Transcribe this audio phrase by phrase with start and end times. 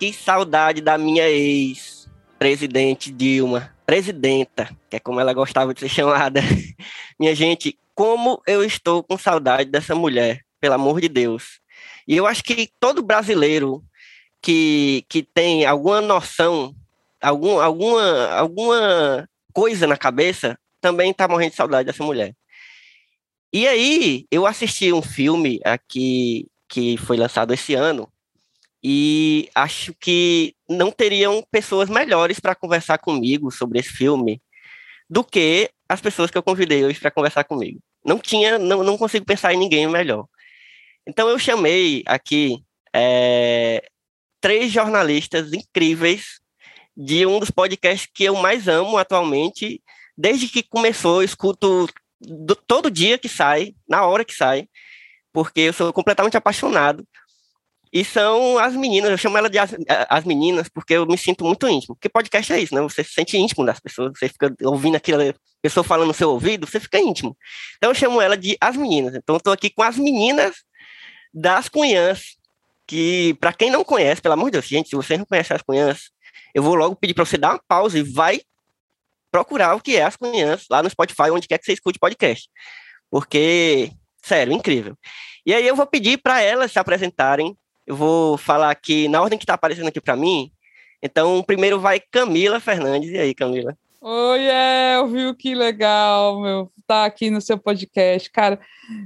[0.00, 3.70] que saudade da minha ex-presidente Dilma.
[3.84, 6.40] Presidenta, que é como ela gostava de ser chamada.
[7.20, 11.60] Minha gente, como eu estou com saudade dessa mulher, pelo amor de Deus.
[12.08, 13.84] E eu acho que todo brasileiro
[14.40, 16.74] que, que tem alguma noção,
[17.20, 22.34] algum, alguma, alguma coisa na cabeça, também está morrendo de saudade dessa mulher.
[23.52, 28.09] E aí, eu assisti um filme aqui que foi lançado esse ano,
[28.82, 34.40] e acho que não teriam pessoas melhores para conversar comigo sobre esse filme
[35.08, 37.80] do que as pessoas que eu convidei hoje para conversar comigo.
[38.04, 40.26] Não tinha, não, não consigo pensar em ninguém melhor.
[41.06, 42.62] Então eu chamei aqui
[42.94, 43.82] é,
[44.40, 46.40] três jornalistas incríveis
[46.96, 49.82] de um dos podcasts que eu mais amo atualmente.
[50.16, 51.88] Desde que começou, eu escuto
[52.20, 54.68] do, todo dia que sai, na hora que sai,
[55.32, 57.06] porque eu sou completamente apaixonado.
[57.92, 59.74] E são as meninas, eu chamo ela de as,
[60.08, 61.96] as, meninas porque eu me sinto muito íntimo.
[61.96, 62.80] Porque podcast é isso, né?
[62.82, 66.68] Você se sente íntimo das pessoas, você fica ouvindo aquela pessoa falando no seu ouvido,
[66.68, 67.36] você fica íntimo.
[67.76, 69.14] Então eu chamo ela de as meninas.
[69.16, 70.56] Então eu estou aqui com as meninas
[71.34, 72.36] das Cunhãs,
[72.86, 75.62] que para quem não conhece, pelo amor de Deus, gente, se você não conhece as
[75.62, 76.10] Cunhãs,
[76.54, 78.40] eu vou logo pedir para você dar uma pausa e vai
[79.30, 82.48] procurar o que é as Cunhãs lá no Spotify, onde quer que você escute podcast.
[83.10, 83.90] Porque,
[84.22, 84.96] sério, incrível.
[85.44, 87.56] E aí eu vou pedir para elas se apresentarem.
[87.90, 90.52] Eu vou falar aqui na ordem que está aparecendo aqui para mim.
[91.02, 93.10] Então, primeiro vai Camila Fernandes.
[93.10, 93.76] E aí, Camila?
[94.00, 94.46] Oi,
[94.94, 98.60] Elvio, que legal, meu, tá aqui no seu podcast, cara,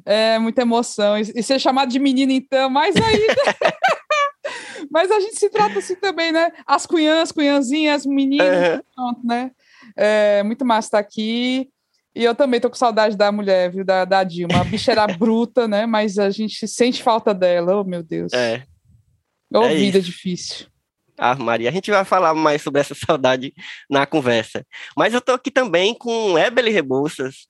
[0.05, 3.35] é muita emoção, e, ser chamado de menina, então, mais ainda,
[4.93, 8.81] mas a gente se trata assim também, né, as cunhãs, cunhãzinhas, meninas, uhum.
[8.95, 9.51] pronto, né,
[9.97, 11.69] é muito massa estar aqui,
[12.15, 15.09] e eu também tô com saudade da mulher, viu, da, da Dilma, a bicha era
[15.09, 18.33] bruta, né, mas a gente sente falta dela, oh meu Deus.
[18.33, 18.63] É.
[19.55, 20.11] Ô, é vida isso.
[20.11, 20.67] difícil.
[21.17, 23.53] Ah, Maria, a gente vai falar mais sobre essa saudade
[23.89, 24.67] na conversa.
[24.97, 27.47] Mas eu tô aqui também com Ebele Rebouças.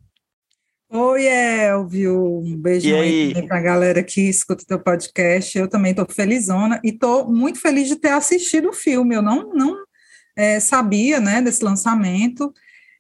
[0.90, 2.40] Oi, Elvio.
[2.40, 5.58] Um beijo aí para a galera que escuta o teu podcast.
[5.58, 9.14] Eu também estou felizona e estou muito feliz de ter assistido o filme.
[9.14, 9.76] Eu não, não
[10.36, 12.52] é, sabia né, desse lançamento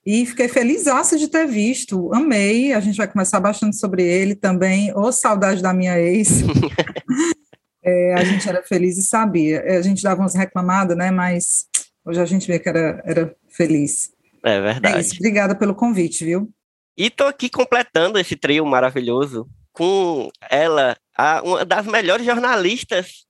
[0.04, 2.12] e fiquei feliz de ter visto.
[2.12, 2.72] Amei.
[2.72, 4.92] A gente vai conversar bastante sobre ele também.
[4.96, 6.42] Ô, saudade da minha ex.
[7.84, 9.58] É, a gente era feliz e sabia.
[9.58, 11.10] É, a gente dava umas reclamadas, né?
[11.10, 11.66] Mas
[12.04, 14.10] hoje a gente vê que era, era feliz.
[14.42, 14.96] É verdade.
[14.96, 15.14] É isso.
[15.16, 16.50] Obrigada pelo convite, viu?
[16.96, 23.26] E tô aqui completando esse trio maravilhoso com ela, a, uma das melhores jornalistas.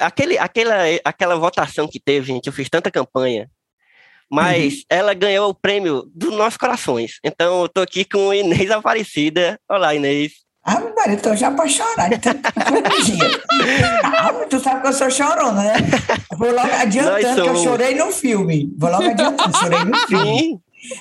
[0.00, 0.74] Aquele, aquela,
[1.04, 3.48] aquela votação que teve, gente, eu fiz tanta campanha,
[4.28, 4.82] mas uhum.
[4.90, 7.20] ela ganhou o prêmio dos nossos corações.
[7.24, 9.60] Então eu tô aqui com Inês Aparecida.
[9.68, 10.49] Olá, Inês.
[10.62, 12.34] Ah, Maria, eu tô já pra chorar, então,
[14.04, 15.74] ah, tu sabe que eu sou chorona, né?
[16.36, 18.70] Vou logo adiantando que eu chorei no filme.
[18.76, 20.60] Vou logo adiantando, chorei no filme.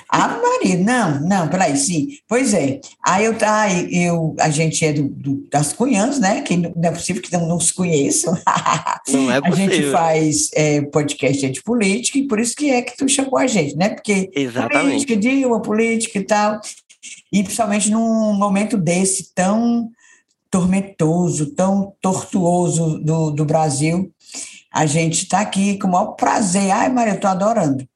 [0.10, 2.10] Ah, Maria, não, não, peraí, sim.
[2.28, 2.82] Pois é.
[3.06, 6.42] Aí eu, aí eu a gente é do, do, das Cunhãs, né?
[6.42, 8.38] Que não é possível que não nos conheçam.
[9.10, 9.72] Não é possível.
[9.72, 13.38] A gente faz é, podcast de política e por isso que é que tu chamou
[13.38, 13.90] a gente, né?
[13.90, 15.06] Porque Exatamente.
[15.06, 16.60] política, Dilma, política e tal.
[17.32, 19.90] E principalmente num momento desse tão
[20.50, 24.12] tormentoso, tão tortuoso do, do Brasil,
[24.72, 26.72] a gente está aqui com o maior prazer.
[26.72, 27.88] Ai, Maria, eu estou adorando.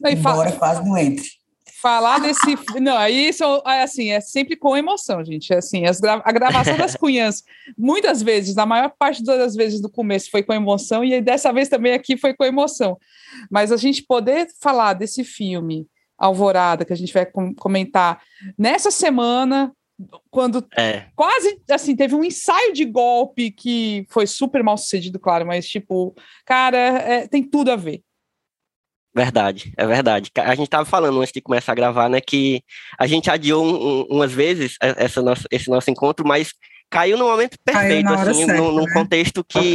[0.00, 1.38] Não, Embora quase não entre.
[1.80, 2.40] Falar desse.
[2.80, 5.52] Não, aí são, é assim, é sempre com emoção, gente.
[5.52, 6.20] É assim, as gra...
[6.24, 7.44] a gravação das cunhas,
[7.76, 11.68] muitas vezes, na maior parte das vezes do começo foi com emoção, e dessa vez
[11.68, 12.98] também aqui foi com emoção.
[13.48, 15.86] Mas a gente poder falar desse filme
[16.18, 17.26] Alvorada, que a gente vai
[17.56, 18.20] comentar
[18.58, 19.72] nessa semana,
[20.30, 21.06] quando é.
[21.14, 26.14] quase assim teve um ensaio de golpe que foi super mal sucedido, claro, mas tipo,
[26.44, 28.02] cara, é, tem tudo a ver.
[29.14, 30.30] Verdade, é verdade.
[30.36, 32.62] A gente estava falando antes de começar a gravar, né, que
[32.98, 36.52] a gente adiou um, um, umas vezes essa nossa, esse nosso encontro, mas
[36.90, 38.92] caiu no momento perfeito, assim, certa, num, né?
[38.92, 39.72] contexto que,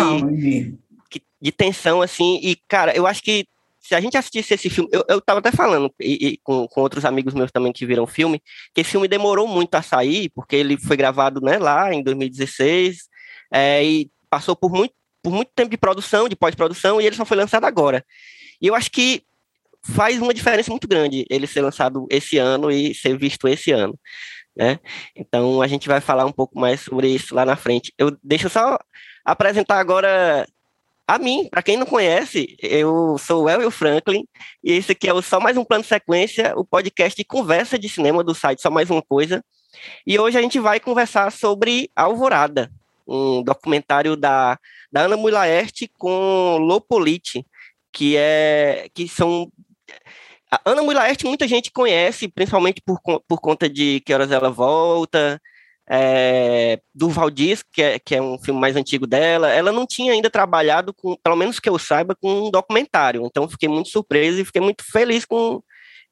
[1.09, 3.45] que, de tensão, assim, e, cara, eu acho que
[3.83, 6.81] se a gente assistisse esse filme, eu, eu tava até falando e, e, com, com
[6.81, 8.41] outros amigos meus também que viram o filme,
[8.73, 13.09] que esse filme demorou muito a sair, porque ele foi gravado, né, lá em 2016,
[13.51, 17.25] é, e passou por muito, por muito tempo de produção, de pós-produção, e ele só
[17.25, 18.05] foi lançado agora.
[18.61, 19.21] E eu acho que
[19.85, 23.99] faz uma diferença muito grande ele ser lançado esse ano e ser visto esse ano.
[24.55, 24.79] Né?
[25.13, 27.93] Então a gente vai falar um pouco mais sobre isso lá na frente.
[27.97, 28.79] Eu deixo só
[29.25, 30.47] apresentar agora
[31.07, 34.25] a mim, para quem não conhece, eu sou o Elio Franklin
[34.63, 37.89] e esse aqui é o Só Mais Um Plano Sequência, o podcast de conversa de
[37.89, 39.43] cinema do site Só Mais Uma Coisa.
[40.07, 42.71] E hoje a gente vai conversar sobre Alvorada,
[43.05, 44.57] um documentário da,
[44.91, 47.45] da Ana Mulaerte com Lopolite,
[47.91, 49.51] que é que são
[50.49, 55.41] a Ana Mulaerte muita gente conhece, principalmente por, por conta de Que Horas Ela Volta,
[55.89, 59.49] é, do Valdir, que é, que é um filme mais antigo dela.
[59.49, 63.25] Ela não tinha ainda trabalhado, com, pelo menos que eu saiba, com um documentário.
[63.25, 65.61] Então fiquei muito surpreso e fiquei muito feliz com,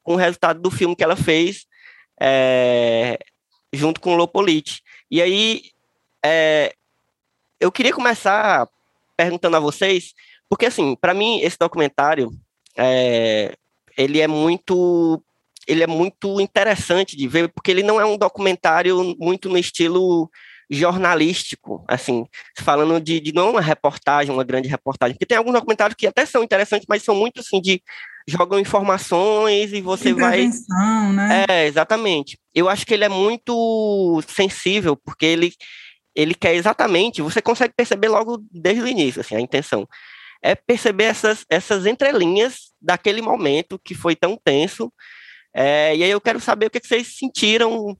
[0.02, 1.66] com o resultado do filme que ela fez
[2.20, 3.18] é,
[3.72, 4.82] junto com o Lopolite.
[5.10, 5.62] E aí,
[6.24, 6.74] é,
[7.58, 8.68] eu queria começar
[9.16, 10.14] perguntando a vocês,
[10.48, 12.30] porque assim, para mim esse documentário
[12.76, 13.54] é,
[13.96, 15.22] ele é muito
[15.66, 20.30] ele é muito interessante de ver, porque ele não é um documentário muito no estilo
[20.70, 22.24] jornalístico, assim,
[22.58, 26.24] falando de, de não uma reportagem, uma grande reportagem, porque tem alguns documentários que até
[26.24, 27.82] são interessantes, mas são muito assim de
[28.26, 30.48] jogam informações e você vai
[31.12, 31.44] né?
[31.48, 32.38] É, exatamente.
[32.54, 35.52] Eu acho que ele é muito sensível, porque ele
[36.14, 39.88] ele quer exatamente, você consegue perceber logo desde o início, assim, a intenção
[40.42, 44.92] é perceber essas, essas entrelinhas daquele momento que foi tão tenso.
[45.54, 47.96] É, e aí eu quero saber o que, vocês sentiram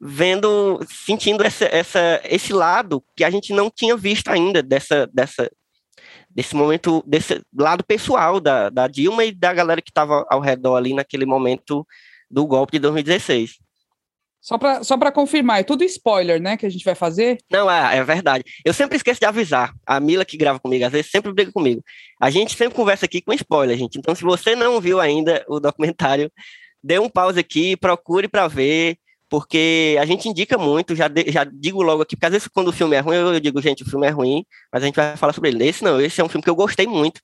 [0.00, 5.50] vendo, sentindo essa, essa, esse lado que a gente não tinha visto ainda dessa, dessa,
[6.30, 10.76] desse momento, desse lado pessoal da, da Dilma e da galera que estava ao redor
[10.76, 11.86] ali naquele momento
[12.30, 13.56] do golpe de 2016.
[14.46, 17.36] Só para só confirmar, é tudo spoiler, né, que a gente vai fazer?
[17.50, 18.44] Não, é, é verdade.
[18.64, 19.74] Eu sempre esqueço de avisar.
[19.84, 21.82] A Mila que grava comigo, às vezes sempre briga comigo.
[22.20, 23.98] A gente sempre conversa aqui com spoiler, gente.
[23.98, 26.30] Então, se você não viu ainda o documentário,
[26.86, 28.96] dê um pause aqui, procure para ver,
[29.28, 32.68] porque a gente indica muito, já, de, já digo logo aqui, porque às vezes quando
[32.68, 35.16] o filme é ruim, eu digo, gente, o filme é ruim, mas a gente vai
[35.16, 35.66] falar sobre ele.
[35.66, 37.20] Esse não, esse é um filme que eu gostei muito.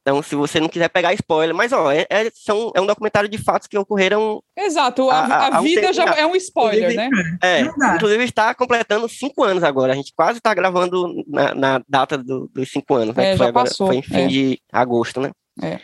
[0.00, 3.28] Então, se você não quiser pegar spoiler, mas ó, é, é, são, é um documentário
[3.28, 4.42] de fatos que ocorreram.
[4.56, 7.08] Exato, a, a, a vida já é um spoiler, né?
[7.42, 7.60] É,
[7.96, 9.94] inclusive está completando cinco anos agora.
[9.94, 13.28] A gente quase está gravando na, na, data do, dos cinco anos, né?
[13.28, 14.26] É, que foi, agora, passou, foi em fim é.
[14.26, 15.30] de agosto, né?
[15.62, 15.80] É.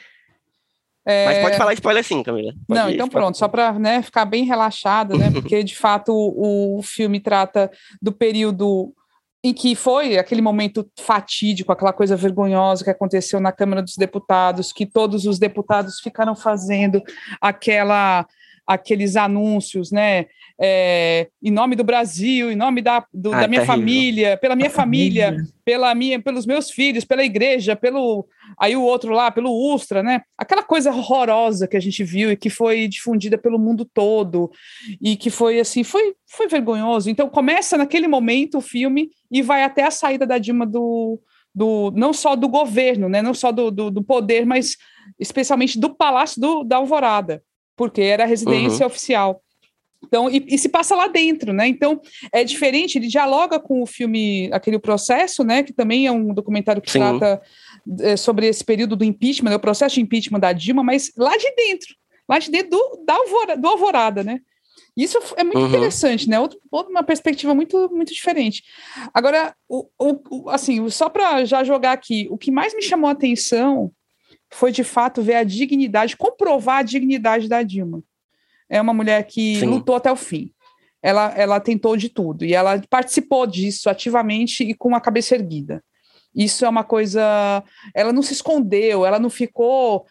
[1.07, 2.53] Mas pode falar spoiler sim, Camila.
[2.69, 5.31] Pode não, então pronto, só para né, ficar bem relaxada, né?
[5.33, 7.71] Porque de fato o, o filme trata
[8.01, 8.93] do período
[9.43, 14.73] em que foi aquele momento fatídico, aquela coisa vergonhosa que aconteceu na Câmara dos Deputados,
[14.73, 17.03] que todos os deputados ficaram fazendo
[17.41, 18.27] aquela
[18.71, 20.27] aqueles anúncios, né?
[20.63, 23.67] É, em nome do Brasil, em nome da, do, ah, da minha terrível.
[23.67, 29.13] família, pela minha família, pela minha, pelos meus filhos, pela igreja, pelo aí o outro
[29.13, 30.21] lá, pelo Ustra, né?
[30.39, 34.53] Aquela coisa horrorosa que a gente viu e que foi difundida pelo mundo todo
[35.03, 37.11] e que foi assim, foi, foi vergonhoso.
[37.11, 41.19] Então começa naquele momento o filme e vai até a saída da Dilma do,
[41.53, 43.21] do não só do governo, né?
[43.21, 44.77] Não só do, do, do poder, mas
[45.19, 47.43] especialmente do Palácio do, da Alvorada
[47.77, 48.91] porque era a residência uhum.
[48.91, 49.43] oficial.
[50.03, 51.69] Então, e, e, se passa lá dentro, né?
[51.69, 52.01] Então,
[52.33, 55.63] é diferente, ele dialoga com o filme Aquele Processo, né?
[55.63, 57.01] Que também é um documentário que Sim.
[57.01, 57.43] trata
[58.01, 61.37] é, sobre esse período do impeachment, né, o processo de impeachment da Dilma, mas lá
[61.37, 61.95] de dentro,
[62.29, 64.41] lá de dentro do, da Alvorada, do Alvorada, né?
[64.97, 65.69] Isso é muito uhum.
[65.69, 66.39] interessante, né?
[66.41, 66.59] Outra,
[66.91, 68.65] uma perspectiva muito, muito diferente.
[69.15, 73.13] Agora, o, o, assim, só para já jogar aqui, o que mais me chamou a
[73.13, 73.93] atenção
[74.53, 78.03] foi de fato ver a dignidade, comprovar a dignidade da Dilma.
[78.69, 79.67] É uma mulher que Sim.
[79.67, 80.53] lutou até o fim.
[81.03, 85.83] Ela, ela tentou de tudo e ela participou disso ativamente e com a cabeça erguida.
[86.35, 87.65] Isso é uma coisa.
[87.95, 90.07] Ela não se escondeu, ela não ficou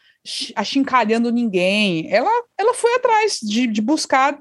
[0.55, 2.12] achincalhando ninguém.
[2.12, 4.38] Ela, ela foi atrás de, de buscar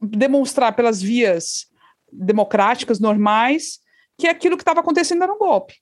[0.00, 1.66] demonstrar pelas vias
[2.12, 3.80] democráticas normais
[4.16, 5.74] que aquilo que estava acontecendo era um golpe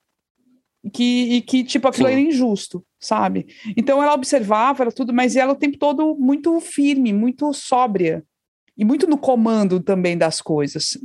[0.90, 2.12] que, e que, tipo, aquilo Sim.
[2.12, 3.46] era injusto, sabe?
[3.76, 8.24] Então ela observava, era tudo, mas ela o tempo todo muito firme, muito sóbria.
[8.76, 10.98] e muito no comando também das coisas,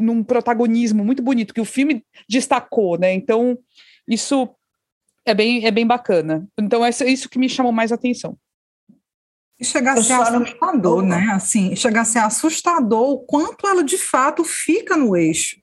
[0.00, 3.12] num protagonismo muito bonito que o filme destacou, né?
[3.12, 3.58] Então,
[4.06, 4.48] isso
[5.26, 6.46] é bem, é bem bacana.
[6.58, 8.38] Então, é isso que me chamou mais atenção.
[9.60, 11.30] E chegar a ser assustador, né?
[11.32, 15.56] Assim, chegar a ser assustador o quanto ela de fato fica no eixo.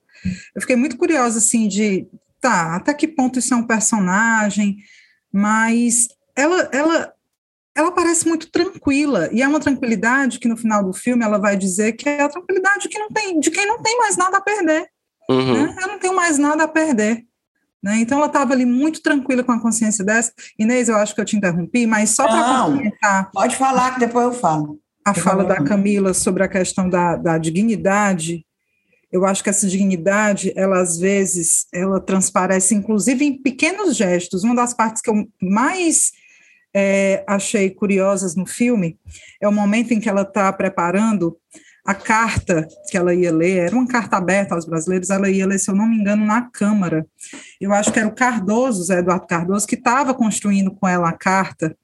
[0.54, 2.06] Eu fiquei muito curiosa, assim, de
[2.46, 4.76] tá, até que ponto isso é um personagem,
[5.32, 7.12] mas ela, ela,
[7.74, 11.56] ela parece muito tranquila, e é uma tranquilidade que no final do filme ela vai
[11.56, 14.40] dizer que é a tranquilidade que não tem, de quem não tem mais nada a
[14.40, 14.86] perder.
[15.28, 15.54] Uhum.
[15.54, 15.76] Né?
[15.82, 17.24] Eu não tenho mais nada a perder.
[17.82, 17.98] Né?
[17.98, 20.32] Então ela estava ali muito tranquila com a consciência dessa.
[20.56, 23.30] Inês, eu acho que eu te interrompi, mas só para comentar.
[23.32, 24.78] Pode falar que depois eu falo.
[25.04, 28.45] A fala da Camila sobre a questão da, da dignidade,
[29.16, 34.44] eu acho que essa dignidade, ela às vezes, ela transparece inclusive em pequenos gestos.
[34.44, 36.12] Uma das partes que eu mais
[36.74, 38.98] é, achei curiosas no filme
[39.40, 41.36] é o momento em que ela está preparando
[41.86, 45.58] a carta que ela ia ler, era uma carta aberta aos brasileiros, ela ia ler,
[45.58, 47.06] se eu não me engano, na Câmara.
[47.60, 51.16] Eu acho que era o Cardoso, Zé Eduardo Cardoso, que estava construindo com ela a
[51.16, 51.76] carta.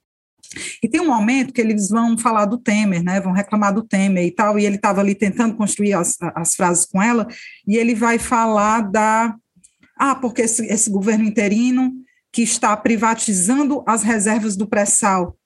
[0.81, 3.19] E tem um momento que eles vão falar do Temer, né?
[3.19, 6.85] Vão reclamar do Temer e tal, e ele estava ali tentando construir as, as frases
[6.85, 7.27] com ela,
[7.67, 9.35] e ele vai falar da.
[9.97, 11.91] Ah, porque esse, esse governo interino
[12.31, 15.37] que está privatizando as reservas do pré-sal.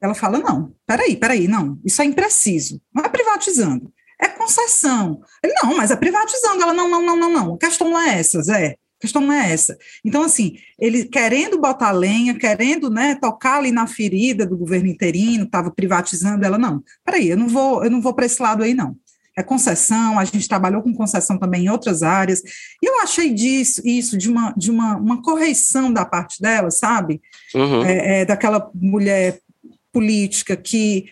[0.00, 5.20] Ela fala: não, peraí, peraí, não, isso é impreciso, não é privatizando, é concessão.
[5.42, 6.62] Ele, não, mas é privatizando.
[6.62, 9.52] Ela, não, não, não, não, não, a questão não é essa, Zé, questão não é
[9.52, 9.76] essa.
[10.04, 15.44] Então, assim, ele querendo botar lenha, querendo né, tocar ali na ferida do governo interino,
[15.44, 18.74] estava privatizando, ela, não, peraí, eu não vou, eu não vou para esse lado aí,
[18.74, 18.96] não.
[19.36, 22.40] É concessão, a gente trabalhou com concessão também em outras áreas,
[22.82, 27.20] e eu achei disso, isso, de uma, de uma, uma correção da parte dela, sabe?
[27.54, 27.82] Uhum.
[27.82, 29.40] É, é, daquela mulher
[29.92, 31.06] política que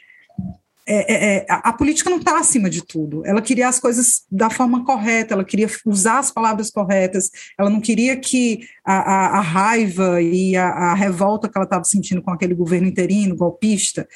[0.92, 3.24] é, é, é a, a, política não está acima de tudo.
[3.24, 7.80] Ela queria as coisas da forma correta, ela queria usar as palavras corretas, ela não
[7.80, 12.54] queria que a, a, a raiva e a, revolta que ela estava sentindo com aquele
[12.54, 14.08] governo interino, golpista,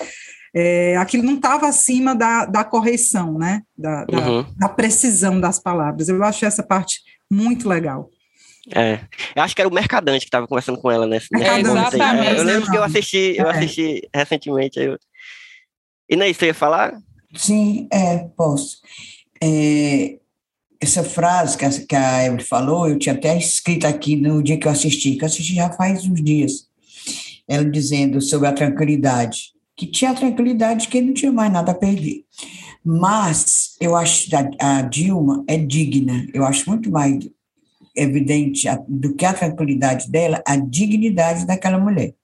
[0.53, 3.63] é, aquilo não estava acima da, da correção, né?
[3.77, 4.47] Da, da, uhum.
[4.57, 6.09] da, precisão das palavras.
[6.09, 7.01] Eu achei essa parte
[7.31, 8.11] muito legal.
[8.75, 9.01] É,
[9.37, 11.29] eu acho que era o Mercadante que estava conversando com ela nesse.
[11.35, 12.37] É, exatamente.
[12.37, 13.51] Eu lembro que eu assisti, eu é.
[13.51, 14.81] assisti recentemente.
[14.81, 14.99] Eu...
[16.09, 16.99] E nem você ia falar?
[17.35, 18.79] Sim, é, posso.
[19.43, 20.19] É,
[20.81, 24.59] essa frase que a, que a Evelyn falou, eu tinha até escrito aqui no dia
[24.59, 26.69] que eu assisti, que eu assisti já faz uns dias.
[27.49, 31.75] Ela dizendo sobre a tranquilidade, que tinha a tranquilidade que não tinha mais nada a
[31.75, 32.25] perder.
[32.85, 37.19] Mas eu acho que a, a Dilma é digna, eu acho muito mais
[37.97, 42.15] evidente do que a tranquilidade dela, a dignidade daquela mulher.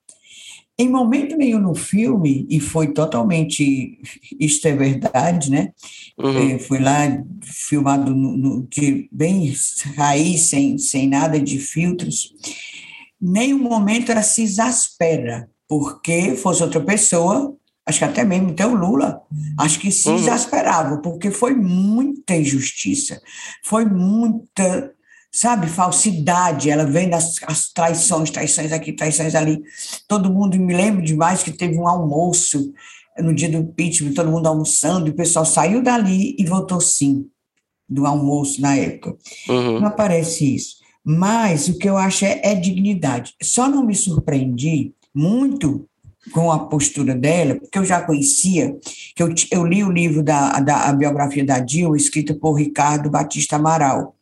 [0.80, 4.00] Em momento nenhum no filme, e foi totalmente,
[4.40, 5.72] isto é verdade, né?
[6.16, 6.52] Uhum.
[6.52, 9.54] É, foi lá filmado no, no, de bem
[9.94, 12.32] raiz, sem, sem nada de filtros.
[13.20, 18.74] Nenhum momento ela se exaspera, porque fosse outra pessoa, acho que até mesmo até o
[18.74, 19.20] Lula,
[19.58, 20.16] acho que se uhum.
[20.16, 23.20] exasperava, porque foi muita injustiça,
[23.62, 24.94] foi muita
[25.32, 29.62] sabe, falsidade, ela vem das as traições, traições aqui, traições ali.
[30.08, 32.72] Todo mundo, me lembro demais que teve um almoço
[33.18, 37.26] no dia do impeachment, todo mundo almoçando, e o pessoal saiu dali e votou sim,
[37.88, 39.16] do almoço na época.
[39.48, 39.80] Uhum.
[39.80, 40.76] Não aparece isso.
[41.04, 43.34] Mas o que eu acho é, é dignidade.
[43.42, 45.86] Só não me surpreendi muito
[46.32, 48.76] com a postura dela, porque eu já conhecia,
[49.16, 53.56] que eu, eu li o livro da, da biografia da Dilma, escrito por Ricardo Batista
[53.56, 54.14] Amaral,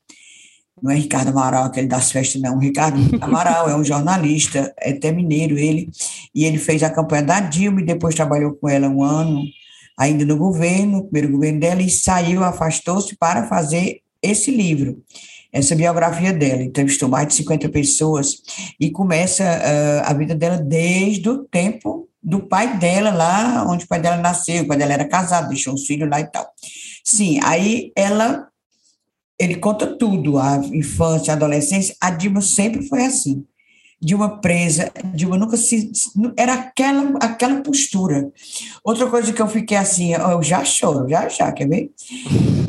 [0.83, 2.59] não é Ricardo Amaral, aquele das festas, não.
[2.59, 5.91] Ricardo Amaral é um jornalista, é até mineiro ele,
[6.35, 9.43] e ele fez a campanha da Dilma e depois trabalhou com ela um ano,
[9.97, 15.03] ainda no governo, primeiro governo dela, e saiu, afastou-se para fazer esse livro,
[15.53, 16.63] essa biografia dela.
[16.63, 18.43] Entrevistou mais de 50 pessoas
[18.79, 23.89] e começa uh, a vida dela desde o tempo do pai dela lá, onde o
[23.89, 26.47] pai dela nasceu, o pai dela era casado, deixou uns filhos lá e tal.
[27.05, 28.49] Sim, aí ela
[29.39, 31.95] ele conta tudo, a infância, a adolescência.
[32.01, 33.45] A Dilma sempre foi assim.
[34.01, 35.91] Dilma presa, Dilma nunca se.
[36.37, 38.31] Era aquela, aquela postura.
[38.83, 41.91] Outra coisa que eu fiquei assim, eu já choro, já já, quer ver?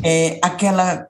[0.02, 1.06] É, aquela,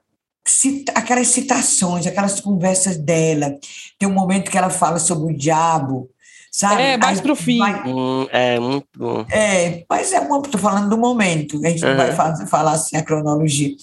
[0.94, 3.54] aquelas citações, aquelas conversas dela.
[3.98, 6.10] Tem um momento que ela fala sobre o diabo,
[6.52, 6.82] sabe?
[6.82, 7.58] É, mais para o fim.
[7.58, 9.24] Vai, hum, é, muito bom.
[9.30, 11.90] É, mas é bom, estou falando do momento, a gente uhum.
[11.90, 13.74] não vai falar assim a cronologia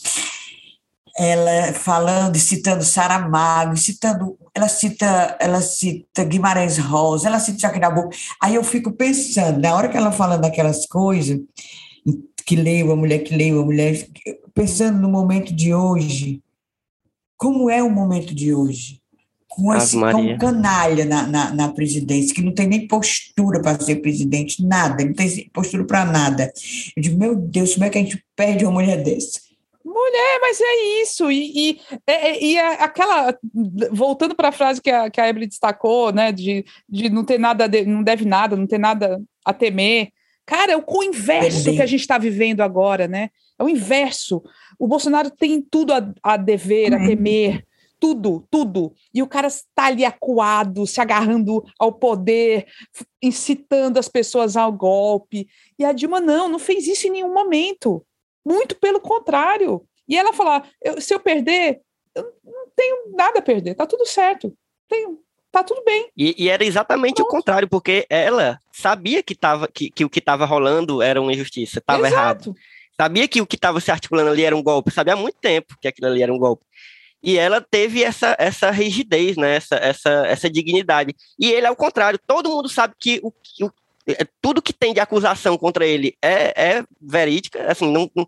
[1.18, 8.10] ela falando, citando Saramago, citando, ela cita, ela cita Guimarães Rosa, ela cita Jaquinabu.
[8.40, 11.40] Aí eu fico pensando, na hora que ela falando aquelas coisas,
[12.46, 14.08] que leio, a mulher que leio, a mulher.
[14.54, 16.42] Pensando no momento de hoje,
[17.36, 19.02] como é o momento de hoje?
[19.48, 23.96] Com, esse, com canalha na, na, na, presidência, que não tem nem postura para ser
[23.96, 26.54] presidente, nada, não tem postura para nada.
[26.96, 29.47] Eu digo, meu Deus, como é que a gente perde uma mulher dessa?
[29.98, 31.32] Mulher, mas é isso.
[31.32, 33.36] E, e, é, é, e aquela.
[33.92, 36.32] Voltando para a frase que a, que a Evelyn destacou, né?
[36.32, 40.10] De, de não ter nada, de, não deve nada, não ter nada a temer.
[40.46, 43.30] Cara, é o inverso que a gente está vivendo agora, né?
[43.60, 44.42] É o inverso.
[44.78, 47.08] O Bolsonaro tem tudo a, a dever, a uhum.
[47.08, 47.66] temer,
[48.00, 48.94] tudo, tudo.
[49.14, 52.68] E o cara está ali acuado, se agarrando ao poder,
[53.22, 55.48] incitando as pessoas ao golpe.
[55.78, 58.06] E a Dilma não, não fez isso em nenhum momento.
[58.48, 59.84] Muito pelo contrário.
[60.08, 61.82] E ela falar: eu, se eu perder,
[62.16, 64.56] eu não tenho nada a perder, tá tudo certo.
[64.88, 65.20] Tenho,
[65.52, 66.10] tá tudo bem.
[66.16, 67.28] E, e era exatamente Pronto.
[67.28, 71.34] o contrário, porque ela sabia que, tava, que, que o que estava rolando era uma
[71.34, 72.56] injustiça, estava errado.
[73.00, 75.76] Sabia que o que estava se articulando ali era um golpe, sabia há muito tempo
[75.80, 76.66] que aquilo ali era um golpe.
[77.22, 79.56] E ela teve essa, essa rigidez, né?
[79.56, 81.14] essa, essa, essa dignidade.
[81.38, 83.28] E ele, ao contrário, todo mundo sabe que o,
[83.62, 83.72] o
[84.42, 88.28] tudo que tem de acusação contra ele é, é verídica, assim, não, não,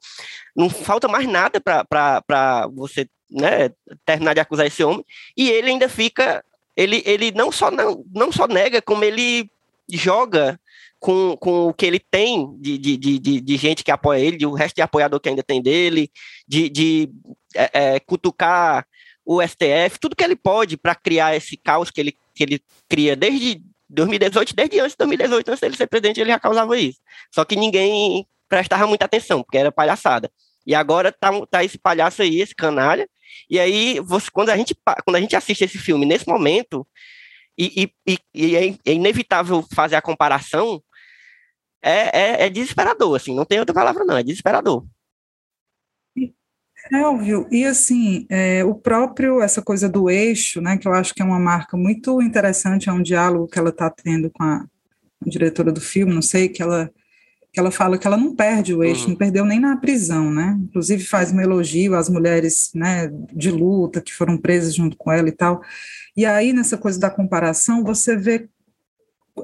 [0.56, 3.70] não falta mais nada para você né,
[4.06, 5.06] terminar de acusar esse homem,
[5.38, 6.44] e ele ainda fica,
[6.76, 9.50] ele, ele não, só não, não só nega, como ele
[9.92, 10.60] joga
[11.00, 14.54] com, com o que ele tem de, de, de, de gente que apoia ele, o
[14.54, 16.12] resto de apoiador que ainda tem dele,
[16.48, 17.10] de, de
[17.56, 18.86] é, é, cutucar
[19.26, 23.16] o STF, tudo que ele pode para criar esse caos que ele, que ele cria
[23.16, 27.00] desde 2018, desde antes de 2018, antes dele ser presidente, ele já causava isso.
[27.34, 30.32] Só que ninguém prestava muita atenção, porque era palhaçada.
[30.66, 33.10] E agora tá, tá esse palhaço aí, esse canalha.
[33.50, 36.86] E aí, você, quando, a gente, quando a gente assiste esse filme nesse momento,
[37.58, 40.82] e, e, e é, é inevitável fazer a comparação,
[41.82, 44.86] é, é, é desesperador, assim, não tem outra palavra não, é desesperador.
[46.92, 51.22] Elvio, e assim, é, o próprio, essa coisa do eixo, né, que eu acho que
[51.22, 54.66] é uma marca muito interessante, é um diálogo que ela está tendo com a,
[55.26, 56.92] a, diretora do filme, não sei, que ela,
[57.54, 59.10] que ela fala que ela não perde o eixo, uhum.
[59.10, 64.02] não perdeu nem na prisão, né, inclusive faz um elogio às mulheres, né, de luta,
[64.02, 65.62] que foram presas junto com ela e tal,
[66.18, 68.50] e aí nessa coisa da comparação, você vê,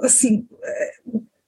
[0.01, 0.91] assim, é,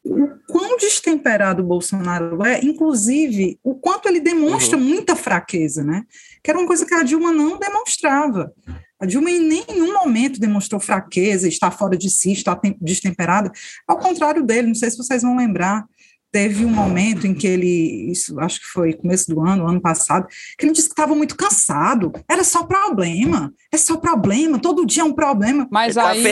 [0.10, 4.84] o quão destemperado o Bolsonaro é, inclusive o quanto ele demonstra uhum.
[4.84, 6.04] muita fraqueza, né?
[6.44, 8.54] Que era uma coisa que a Dilma não demonstrava.
[9.00, 13.52] A Dilma em nenhum momento demonstrou fraqueza, está fora de si, está destemperada.
[13.88, 15.86] Ao contrário dele, não sei se vocês vão lembrar,
[16.32, 20.28] teve um momento em que ele, isso acho que foi começo do ano, ano passado,
[20.58, 22.12] que ele disse que estava muito cansado.
[22.30, 25.68] Era só problema, é só problema, todo dia é um problema.
[25.72, 26.24] Mas tá aí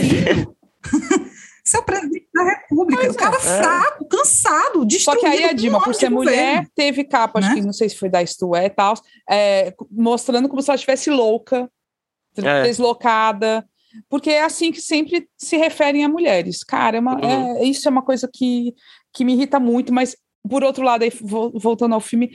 [1.66, 3.04] Você é o presidente da República.
[3.04, 3.40] Mas o cara é.
[3.40, 5.02] fraco, cansado, destruído.
[5.02, 7.48] Só que aí a Dilma, por ser mulher, teve capa, né?
[7.48, 8.94] acho que não sei se foi da Isto É e tal,
[9.30, 11.70] é, mostrando como se ela estivesse louca,
[12.38, 12.64] é.
[12.64, 13.68] deslocada.
[14.10, 16.64] Porque é assim que sempre se referem a mulheres.
[16.64, 17.58] Cara, é uma, uhum.
[17.58, 18.76] é, isso é uma coisa que,
[19.12, 20.16] que me irrita muito, mas
[20.48, 22.32] por outro lado, aí, voltando ao filme,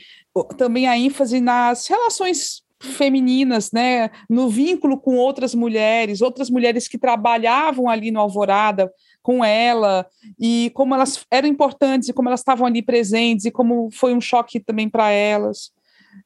[0.57, 6.99] também a ênfase nas relações femininas, né, no vínculo com outras mulheres, outras mulheres que
[6.99, 8.91] trabalhavam ali no Alvorada,
[9.23, 10.07] com ela
[10.39, 14.21] e como elas eram importantes e como elas estavam ali presentes e como foi um
[14.21, 15.71] choque também para elas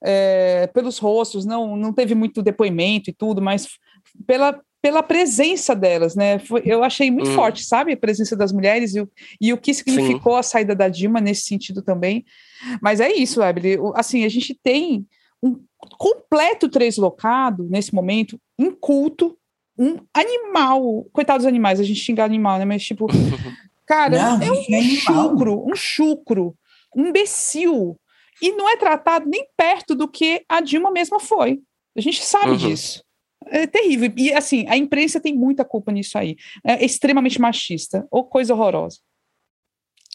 [0.03, 3.69] é, pelos rostos não não teve muito depoimento e tudo mas
[4.27, 6.39] pela pela presença delas, né?
[6.39, 7.35] Foi, eu achei muito hum.
[7.35, 7.95] forte, sabe?
[7.95, 10.39] A presença das mulheres e o, e o que significou Sim.
[10.41, 12.23] a saída da Dilma nesse sentido também.
[12.83, 13.79] Mas é isso, Evelyn.
[13.95, 15.07] Assim, a gente tem
[15.43, 15.59] um
[15.99, 19.39] completo translocado nesse momento, inculto,
[19.79, 21.05] um animal.
[21.13, 22.65] Coitados dos animais, a gente xinga animal, né?
[22.65, 23.07] Mas, tipo,
[23.87, 26.57] cara, não, é um, é chucro, um chucro,
[26.97, 27.99] um imbecil.
[28.43, 31.61] E não é tratado nem perto do que a Dilma mesma foi.
[31.97, 32.57] A gente sabe uhum.
[32.57, 33.05] disso.
[33.47, 34.13] É terrível.
[34.17, 36.37] E, assim, a imprensa tem muita culpa nisso aí.
[36.65, 38.99] É extremamente machista, ou coisa horrorosa.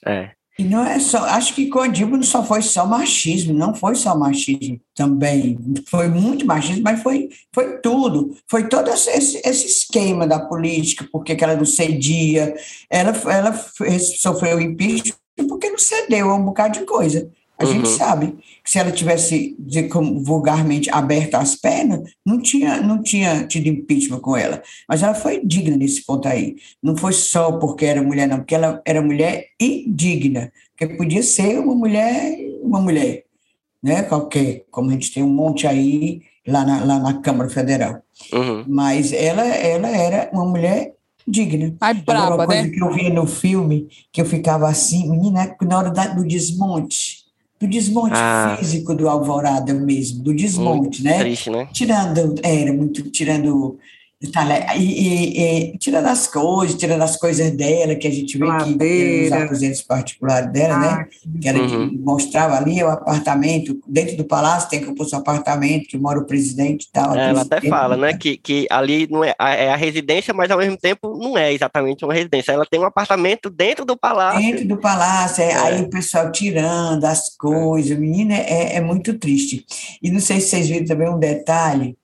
[0.05, 0.31] É.
[0.59, 4.13] E não é só, acho que Dilma não só foi só machismo, não foi só
[4.13, 10.37] machismo também, foi muito machismo, mas foi, foi tudo, foi todo esse, esse esquema da
[10.37, 12.53] política, porque ela não cedia,
[12.89, 13.53] ela, ela
[14.19, 15.15] sofreu impeachment
[15.47, 17.31] porque não cedeu a um bocado de coisa.
[17.59, 17.71] A uhum.
[17.73, 19.57] gente sabe que se ela tivesse,
[19.91, 24.63] como vulgarmente, aberto as pernas, não tinha, não tinha tido impeachment com ela.
[24.87, 26.55] Mas ela foi digna nesse ponto aí.
[26.81, 30.53] Não foi só porque era mulher, não, porque ela era mulher e digna.
[30.77, 33.25] Porque podia ser uma mulher, uma mulher,
[33.83, 34.03] né?
[34.03, 38.01] Qualquer, como a gente tem um monte aí lá na, lá na Câmara Federal.
[38.31, 38.63] Uhum.
[38.69, 40.93] Mas ela, ela era uma mulher
[41.27, 41.75] digna.
[41.81, 42.69] Ai, braba, uma coisa né?
[42.69, 47.18] que eu via no filme, que eu ficava assim, menina, na hora da, do desmonte,
[47.59, 48.55] do desmonte ah.
[48.57, 51.19] físico do Alvorada mesmo, do desmonte, muito né?
[51.19, 51.67] Triste, né?
[51.73, 53.77] Tirando, era muito, tirando
[54.21, 58.77] e, e, e, tirando as coisas, tirando as coisas dela, que a gente vê Ladeira.
[58.77, 60.87] que os aposentos particulares dela, né?
[60.87, 61.07] ah, né?
[61.41, 61.89] Que era uhum.
[61.89, 66.19] que mostrava ali o apartamento, dentro do palácio tem que pôr seu apartamento, que mora
[66.19, 67.15] o presidente e tal.
[67.15, 68.13] É, ela até fala, né?
[68.13, 71.53] Que, que ali não é a, é a residência, mas ao mesmo tempo não é
[71.53, 72.51] exatamente uma residência.
[72.51, 74.41] Ela tem um apartamento dentro do palácio.
[74.41, 75.55] Dentro do palácio, é, é.
[75.55, 79.65] aí o pessoal tirando as coisas, menina, é, é muito triste.
[80.03, 81.97] E não sei se vocês viram também um detalhe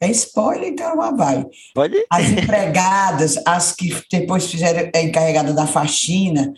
[0.00, 1.44] é spoiler, então ela vai.
[1.74, 1.96] Pode?
[2.10, 6.52] As empregadas, as que depois fizeram a encarregada da faxina,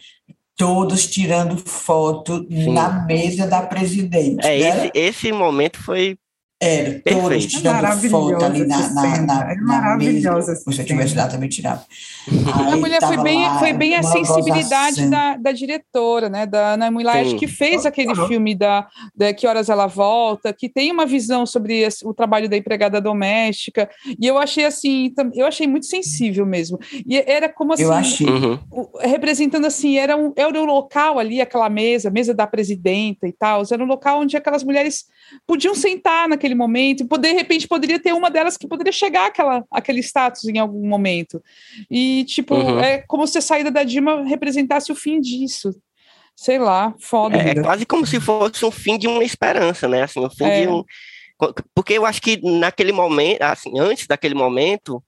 [0.57, 2.73] todos tirando foto Sim.
[2.73, 4.45] na mesa da presidente.
[4.45, 4.87] É, né?
[4.87, 6.19] esse, esse momento foi
[6.61, 11.49] era, todos tirando foto ali na, na, na, é maravilhosa Se você tivesse lá, também
[11.49, 11.85] tirava.
[12.73, 16.91] a mulher foi bem, lá, foi bem a sensibilidade da, da diretora, né, da Ana
[16.91, 21.47] Mulher, que fez aquele filme da, da Que Horas Ela Volta, que tem uma visão
[21.47, 23.89] sobre esse, o trabalho da empregada doméstica,
[24.21, 26.79] e eu achei assim, eu achei muito sensível mesmo.
[27.07, 28.27] E era como assim, eu achei.
[28.27, 28.59] Uhum.
[29.01, 33.63] representando assim, era um, era um local ali, aquela mesa, mesa da presidenta e tal,
[33.71, 35.05] era um local onde aquelas mulheres
[35.47, 39.65] podiam sentar naquele momento, e de repente poderia ter uma delas que poderia chegar àquela,
[39.71, 41.43] àquele status em algum momento.
[41.91, 42.81] E, tipo, uhum.
[42.81, 45.75] é como se a saída da Dilma representasse o fim disso.
[46.37, 47.37] Sei lá, foda.
[47.37, 50.03] É, é quase como se fosse um fim de uma esperança, né?
[50.03, 50.61] Assim, o fim é.
[50.63, 50.85] de um.
[51.75, 55.03] Porque eu acho que naquele momento, assim, antes daquele momento,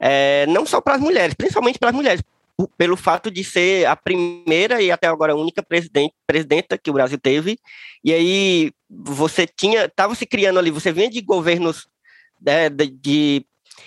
[0.00, 2.22] é, não só para as mulheres, principalmente para as mulheres,
[2.68, 6.92] pelo fato de ser a primeira e até agora a única presidente, presidenta que o
[6.92, 7.58] Brasil teve.
[8.04, 11.88] E aí você tinha, estava se criando ali, você vinha de governos
[12.40, 13.46] né, de, de,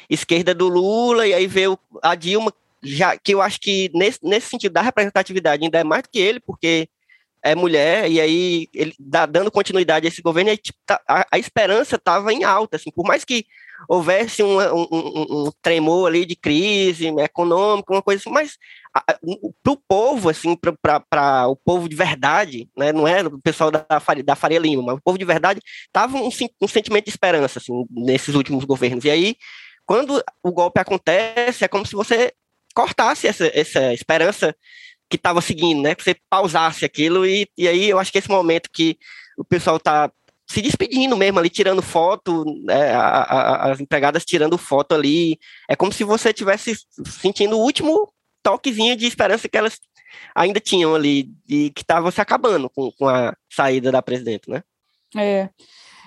[0.10, 4.50] esquerda do Lula, e aí veio a Dilma, já que eu acho que nesse, nesse
[4.50, 6.88] sentido da representatividade ainda é mais do que ele, porque
[7.44, 11.26] é mulher, e aí ele dá, dando continuidade a esse governo, e, tipo, tá, a,
[11.30, 13.46] a, esperança estava em alta, assim, por mais que
[13.90, 18.58] houvesse um, um, um, um tremor ali de crise econômica, uma coisa assim, mas
[19.62, 23.86] para o povo, assim, para o povo de verdade, né, não é o pessoal da
[24.24, 26.30] da Faria Lima, mas o povo de verdade estava um,
[26.62, 29.04] um sentimento de esperança, assim, nesses últimos governos.
[29.04, 29.36] E aí,
[29.86, 32.34] quando o golpe acontece, é como se você
[32.74, 34.56] cortasse essa, essa esperança
[35.10, 35.96] que estava seguindo, né?
[35.96, 38.98] Que você pausasse aquilo e, e aí eu acho que esse momento que
[39.38, 40.12] o pessoal está
[40.48, 45.40] se despedindo mesmo ali, tirando foto, né, a, a, as empregadas tirando foto ali,
[45.70, 48.12] é como se você estivesse sentindo o último
[48.44, 49.80] toquezinho de esperança que elas
[50.36, 54.62] ainda tinham ali e que estava se acabando com, com a saída da presidente, né?
[55.16, 55.50] É.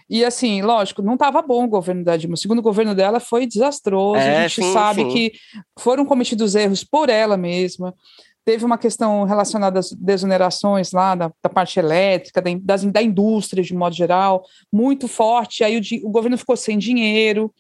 [0.09, 2.35] E assim, lógico, não estava bom o governo da Dilma.
[2.35, 4.21] O segundo governo dela foi desastroso.
[4.21, 5.09] É, a gente sim, sabe sim.
[5.09, 5.33] que
[5.79, 7.93] foram cometidos erros por ela mesma.
[8.47, 13.61] Teve uma questão relacionada às desonerações lá da, da parte elétrica, da, das, da indústria
[13.61, 15.65] de modo geral, muito forte.
[15.65, 17.53] Aí o, o governo ficou sem dinheiro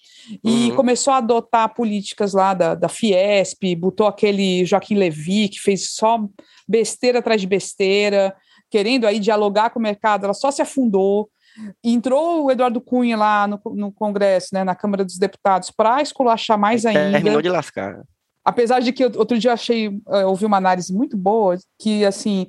[0.44, 0.76] e uhum.
[0.76, 6.20] começou a adotar políticas lá da, da Fiesp, botou aquele Joaquim Levy, que fez só
[6.68, 8.32] besteira atrás de besteira,
[8.70, 11.28] querendo aí dialogar com o mercado, ela só se afundou.
[11.82, 16.56] Entrou o Eduardo Cunha lá no, no Congresso, né, na Câmara dos Deputados, para esculachar
[16.56, 17.10] mais ainda.
[17.10, 18.04] Terminou de lascar.
[18.46, 22.46] Apesar de que outro dia achei, uh, ouvi uma análise muito boa, que assim,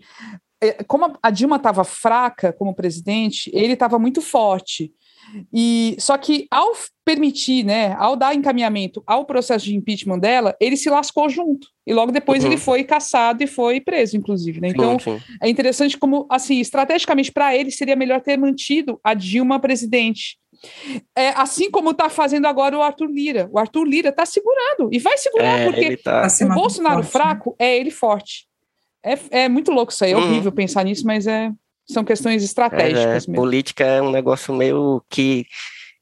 [0.61, 4.93] é, como a Dilma estava fraca como presidente, ele estava muito forte.
[5.53, 6.71] E só que ao
[7.03, 11.67] permitir, né, ao dar encaminhamento ao processo de impeachment dela, ele se lascou junto.
[11.85, 12.51] E logo depois uhum.
[12.51, 14.61] ele foi caçado e foi preso, inclusive.
[14.61, 14.69] Né?
[14.69, 15.23] Então sim, sim.
[15.41, 20.37] é interessante como, assim, estrategicamente para ele seria melhor ter mantido a Dilma presidente
[21.15, 23.49] é, assim como está fazendo agora o Arthur Lira.
[23.51, 26.27] O Arthur Lira está segurando e vai segurar, é, porque tá...
[26.41, 28.47] o Bolsonaro forte, fraco é ele forte.
[29.03, 30.23] É, é muito louco isso aí, é uhum.
[30.23, 31.51] horrível pensar nisso, mas é,
[31.87, 33.27] são questões estratégicas.
[33.27, 35.45] É, política é um negócio meio que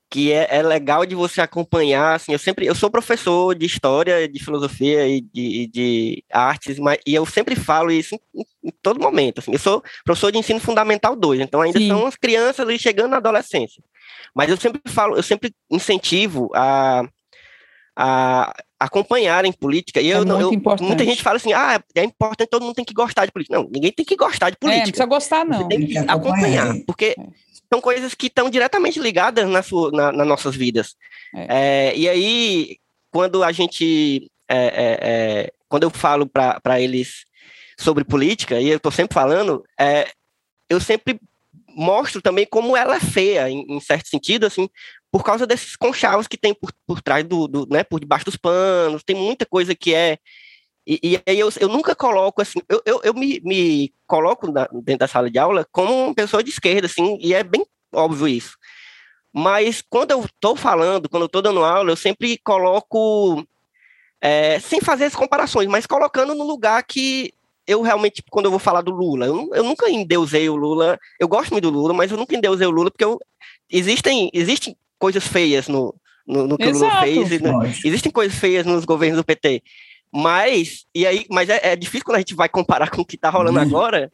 [0.09, 4.27] que é, é, legal de você acompanhar, assim, eu sempre, eu sou professor de história,
[4.29, 8.99] de filosofia e de, de artes, mas, e eu sempre falo isso em, em, todo
[8.99, 11.89] momento, assim, eu sou professor de ensino fundamental 2, então ainda Sim.
[11.89, 13.83] são as crianças ali chegando na adolescência,
[14.33, 17.03] mas eu sempre falo, eu sempre incentivo a,
[17.95, 20.01] a acompanharem política.
[20.01, 22.93] E é eu, eu muita gente fala assim: ah, é importante, todo mundo tem que
[22.93, 23.57] gostar de política.
[23.57, 24.81] Não, ninguém tem que gostar de política.
[24.81, 25.57] É, não precisa gostar, não.
[25.59, 30.11] Você tem que acompanhar, porque é são coisas que estão diretamente ligadas na sua, na,
[30.11, 30.95] nas nossas vidas.
[31.33, 31.89] É.
[31.89, 32.77] É, e aí,
[33.11, 34.29] quando a gente.
[34.47, 37.25] É, é, é quando eu falo para eles
[37.77, 40.07] sobre política, e eu estou sempre falando, é,
[40.69, 41.19] eu sempre
[41.75, 44.69] mostro também como ela é feia, em, em, certo sentido, assim,
[45.11, 48.37] por causa desses conchavos que tem por, por trás do, do, né, por debaixo dos
[48.37, 50.17] panos, tem muita coisa que é
[50.87, 54.67] E, e aí eu, eu nunca coloco assim, eu, eu, eu me, me coloco na,
[54.83, 58.27] dentro da sala de aula como uma pessoa de esquerda, assim, e é bem óbvio
[58.27, 58.57] isso.
[59.33, 63.45] Mas quando eu estou falando, quando eu estou dando aula, eu sempre coloco,
[64.21, 67.33] é, sem fazer as comparações, mas colocando no lugar que
[67.67, 71.27] eu realmente, quando eu vou falar do Lula, eu, eu nunca endeusei o Lula, eu
[71.27, 73.19] gosto muito do Lula, mas eu nunca endeusei o Lula, porque eu,
[73.69, 75.93] existem, existem coisas feias no,
[76.27, 76.85] no, no que Exato.
[76.85, 77.51] o Lula fez, e, né,
[77.83, 79.63] existem coisas feias nos governos do PT.
[80.13, 83.17] Mas, e aí, mas é, é, difícil quando a gente vai comparar com o que
[83.17, 83.65] tá rolando uhum.
[83.65, 84.11] agora.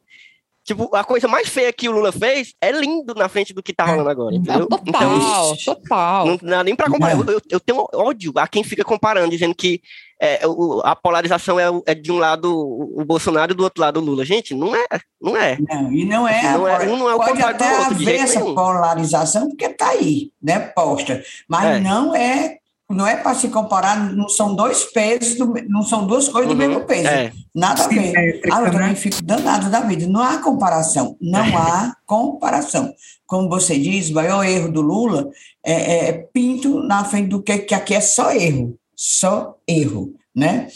[0.63, 3.73] Tipo, a coisa mais feia que o Lula fez é lindo na frente do que
[3.73, 4.67] tá rolando agora, entendeu?
[4.67, 6.25] Total, então, total.
[6.27, 7.17] Não dá nem pra comparar.
[7.17, 9.81] Eu, eu, tenho ódio a quem fica comparando, dizendo que
[10.21, 13.99] é, o, a polarização é, é, de um lado o Bolsonaro e do outro lado
[13.99, 14.23] o Lula.
[14.23, 14.85] Gente, não é,
[15.19, 15.57] não é.
[15.59, 16.43] Não, e não é.
[16.43, 20.59] Não é, um não é o pode até haver essa polarização, porque tá aí, né,
[20.59, 21.23] posta.
[21.49, 21.79] Mas é.
[21.79, 22.60] não é
[22.91, 26.67] não é para se comparar, não são dois pesos, não são duas coisas uhum, do
[26.67, 27.07] mesmo peso.
[27.07, 27.31] É.
[27.53, 28.13] Nada a ver.
[28.15, 30.07] É, ah, eu também fico danado da vida.
[30.07, 31.17] Não há comparação.
[31.19, 32.93] Não há comparação.
[33.25, 35.29] Como você diz, o maior erro do Lula
[35.63, 38.77] é, é pinto na frente do que, que aqui é só erro.
[38.95, 40.13] Só erro.
[40.33, 40.67] Né?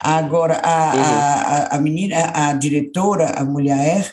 [0.00, 1.02] Agora, a, uhum.
[1.02, 4.12] a, a menina, a diretora, a mulher,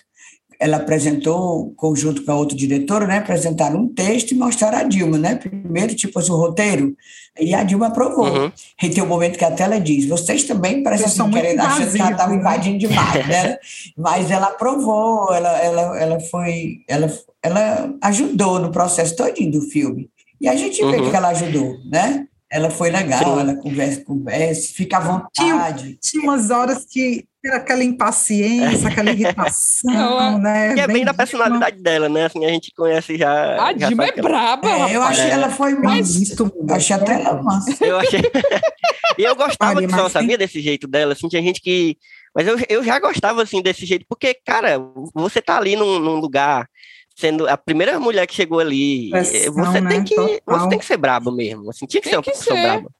[0.62, 5.18] ela apresentou, conjunto com a outra diretora, né, apresentaram um texto e mostraram a Dilma,
[5.18, 6.96] né, primeiro, tipo assim, o roteiro,
[7.40, 8.28] e a Dilma aprovou.
[8.28, 8.52] Uhum.
[8.84, 12.00] E tem um momento que a tela diz, vocês também parecem assim, querendo, achando que
[12.00, 12.38] ela estava né?
[12.38, 13.58] invadindo demais, né,
[13.98, 20.12] mas ela aprovou, ela, ela, ela foi, ela, ela ajudou no processo todinho do filme.
[20.40, 21.10] E a gente vê uhum.
[21.10, 22.28] que ela ajudou, né?
[22.50, 23.40] Ela foi legal, Sim.
[23.40, 25.84] ela conversa, conversa, fica à vontade.
[25.84, 30.74] Tinha, tinha umas horas que aquela impaciência, aquela irritação, né?
[30.74, 31.84] Que é bem, bem da personalidade de...
[31.84, 32.26] dela, né?
[32.26, 33.68] Assim, a gente conhece já.
[33.68, 35.30] A Dilma é braba, é, Eu achei é.
[35.32, 36.16] ela foi mais.
[36.16, 37.84] Muito, achei até ela massa.
[37.84, 38.22] Eu achei.
[39.18, 41.98] e eu gostava que só sabia desse jeito dela, assim, tinha gente que.
[42.34, 44.80] Mas eu, eu já gostava, assim, desse jeito, porque, cara,
[45.14, 46.68] você tá ali num, num lugar
[47.16, 49.90] sendo a primeira mulher que chegou ali, Pressão, você né?
[49.90, 50.42] tem que Total.
[50.46, 52.64] você tem que ser brabo mesmo, assim, tinha que tem ser uma que pessoa ser.
[52.64, 52.92] braba.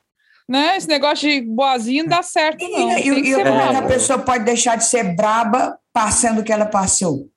[0.52, 0.76] Né?
[0.76, 2.98] Esse negócio de boazinho não dá certo, não.
[2.98, 7.30] E, e, e a pessoa pode deixar de ser braba passando o que ela passou.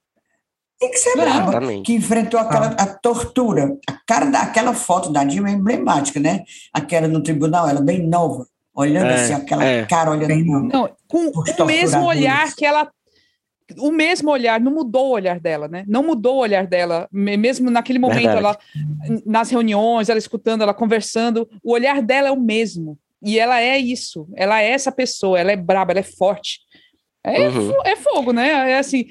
[0.81, 2.83] Tem que ser braba, que enfrentou aquela ah.
[2.83, 3.79] a tortura.
[3.89, 6.43] A cara daquela foto da Dilma é emblemática, né?
[6.73, 9.87] Aquela no tribunal, ela bem nova, olhando é, assim, aquela é.
[9.87, 10.69] cara olhando.
[10.73, 12.91] Não, com o mesmo olhar que ela
[13.79, 15.85] o mesmo olhar, não mudou o olhar dela, né?
[15.87, 18.59] Não mudou o olhar dela, mesmo naquele momento, ela
[19.25, 22.99] nas reuniões, ela escutando, ela conversando, o olhar dela é o mesmo.
[23.25, 26.61] E ela é isso, ela é essa pessoa, ela é braba, ela é forte.
[27.27, 27.73] É, uhum.
[27.87, 28.73] é fogo, né?
[28.73, 29.07] É assim,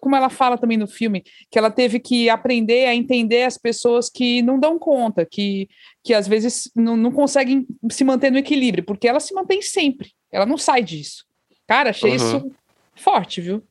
[0.00, 4.10] como ela fala também no filme, que ela teve que aprender a entender as pessoas
[4.10, 5.66] que não dão conta, que,
[6.04, 10.10] que às vezes não, não conseguem se manter no equilíbrio, porque ela se mantém sempre,
[10.30, 11.24] ela não sai disso.
[11.66, 12.16] Cara, achei uhum.
[12.16, 12.52] isso
[12.94, 13.62] forte, viu?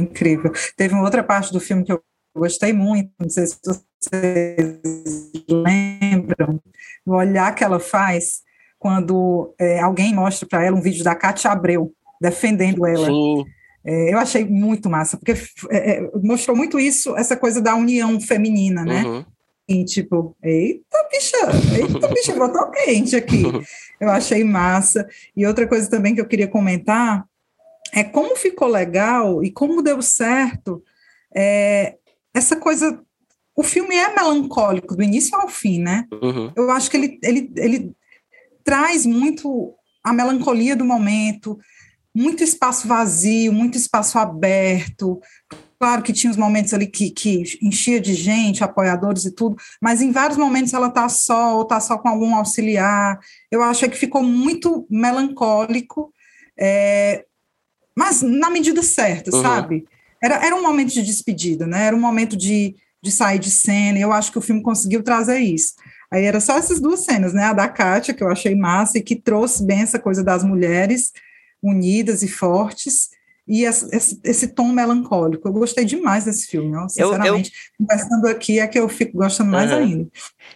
[0.00, 0.52] incrível.
[0.76, 2.02] Teve uma outra parte do filme que eu
[2.34, 3.84] gostei muito, não sei se vocês
[5.48, 6.60] lembram,
[7.04, 8.42] o olhar que ela faz
[8.78, 13.08] quando é, alguém mostra para ela um vídeo da Cátia Abreu defendendo ela.
[13.84, 15.32] É, eu achei muito massa, porque
[15.70, 19.02] é, é, mostrou muito isso, essa coisa da união feminina, né?
[19.02, 19.24] Uhum.
[19.68, 21.36] E tipo, eita bicha,
[21.78, 23.44] eita bicha, botou quente aqui.
[24.00, 25.06] Eu achei massa.
[25.36, 27.24] E outra coisa também que eu queria comentar
[27.92, 30.82] é como ficou legal e como deu certo
[31.34, 31.96] é,
[32.34, 32.98] essa coisa.
[33.60, 36.06] O filme é melancólico do início ao fim, né?
[36.10, 36.50] Uhum.
[36.56, 37.92] Eu acho que ele, ele, ele
[38.64, 41.58] traz muito a melancolia do momento,
[42.14, 45.20] muito espaço vazio, muito espaço aberto.
[45.78, 50.00] Claro que tinha os momentos ali que, que enchia de gente, apoiadores e tudo, mas
[50.00, 53.20] em vários momentos ela está só, ou está só com algum auxiliar.
[53.50, 56.14] Eu acho que ficou muito melancólico.
[56.58, 57.26] É,
[57.94, 59.42] mas na medida certa, uhum.
[59.42, 59.84] sabe?
[60.22, 61.84] Era, era um momento de despedida, né?
[61.84, 65.02] Era um momento de, de sair de cena, e eu acho que o filme conseguiu
[65.02, 65.74] trazer isso.
[66.12, 67.44] Aí era só essas duas cenas, né?
[67.44, 71.12] A da Kátia, que eu achei massa e que trouxe bem essa coisa das mulheres
[71.62, 73.10] unidas e fortes,
[73.50, 75.48] e esse, esse, tom melancólico.
[75.48, 77.50] Eu gostei demais desse filme, ó, sinceramente.
[77.50, 77.86] Eu, eu...
[77.86, 79.78] Conversando aqui é que eu fico gostando mais uhum.
[79.78, 80.10] ainda.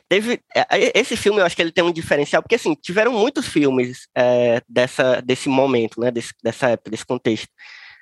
[0.09, 3.49] Teve, é, esse filme eu acho que ele tem um diferencial, porque assim, tiveram muitos
[3.49, 7.49] filmes é, dessa, desse momento, né, desse, dessa época, desse contexto.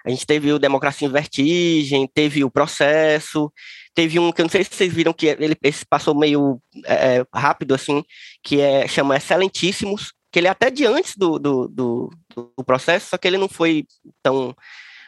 [0.05, 3.53] A gente teve o Democracia em Vertigem, teve o Processo,
[3.95, 7.19] teve um que eu não sei se vocês viram que ele esse passou meio é,
[7.19, 8.03] é rápido assim,
[8.43, 13.11] que é chama Excelentíssimos, que ele é até de antes do, do, do, do, processo,
[13.11, 13.85] só que ele não foi
[14.23, 14.55] tão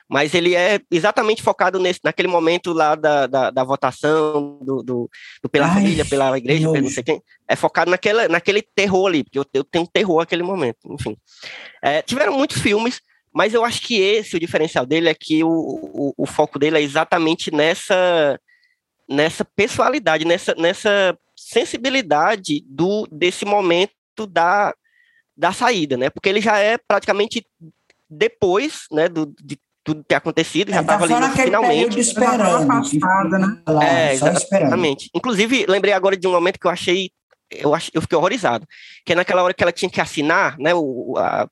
[0.08, 5.10] mas ele é exatamente focado nesse, naquele momento lá da, da, da votação do, do,
[5.42, 7.22] do pela Ai, família, pela igreja, pelo não sei quem.
[7.48, 11.16] É focado naquela, naquele terror ali, porque eu, eu tenho terror naquele momento, enfim.
[11.82, 13.00] É, tiveram muitos filmes,
[13.34, 16.78] mas eu acho que esse, o diferencial dele é que o, o, o foco dele
[16.78, 18.38] é exatamente nessa
[19.06, 23.92] nessa pessoalidade, nessa, nessa sensibilidade do desse momento
[24.28, 24.72] da,
[25.36, 26.08] da saída, né?
[26.08, 27.44] Porque ele já é praticamente
[28.08, 32.00] depois, né, do, de tudo ter acontecido, já estava é, ali no, finalmente.
[32.00, 33.62] Esperando, passada, né?
[33.82, 35.10] é, exatamente.
[35.12, 37.10] Inclusive, lembrei agora de um momento que eu achei
[37.50, 38.66] eu, ach, eu fiquei horrorizado.
[39.04, 40.74] Que é naquela hora que ela tinha que assinar, né?
[40.74, 41.48] O, a,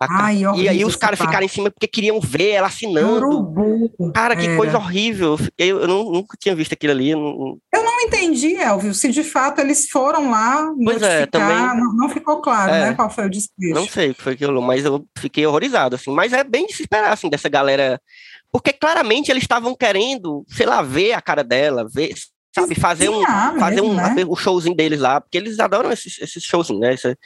[0.00, 3.26] Ai, e aí os caras ficaram em cima porque queriam ver ela assinando.
[3.26, 4.56] Urubu, cara, que era.
[4.56, 5.36] coisa horrível.
[5.58, 7.10] Eu, eu, nunca tinha visto aquilo ali.
[7.10, 11.56] Eu não entendi, Elvio, se de fato eles foram lá pois é, também...
[11.56, 13.74] Não, não, ficou claro, é, né, qual foi o despejo.
[13.74, 16.12] Não sei o que foi aquilo, mas eu fiquei horrorizado, assim.
[16.12, 18.00] Mas é bem de se esperar, assim, dessa galera...
[18.52, 22.14] Porque claramente eles estavam querendo, sei lá, ver a cara dela, ver,
[22.54, 23.22] sabe, fazer um,
[23.58, 24.24] fazer mesmo, um, né?
[24.26, 26.94] o showzinho deles lá, porque eles adoram esses, esses showzinhos, né?
[26.94, 27.16] Esse,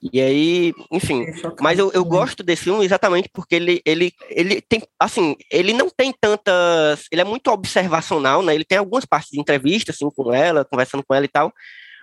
[0.00, 1.26] e aí, enfim,
[1.60, 5.90] mas eu, eu gosto desse filme exatamente porque ele, ele, ele tem, assim, ele não
[5.90, 8.54] tem tantas, ele é muito observacional, né?
[8.54, 11.52] Ele tem algumas partes de entrevista, assim, com ela, conversando com ela e tal,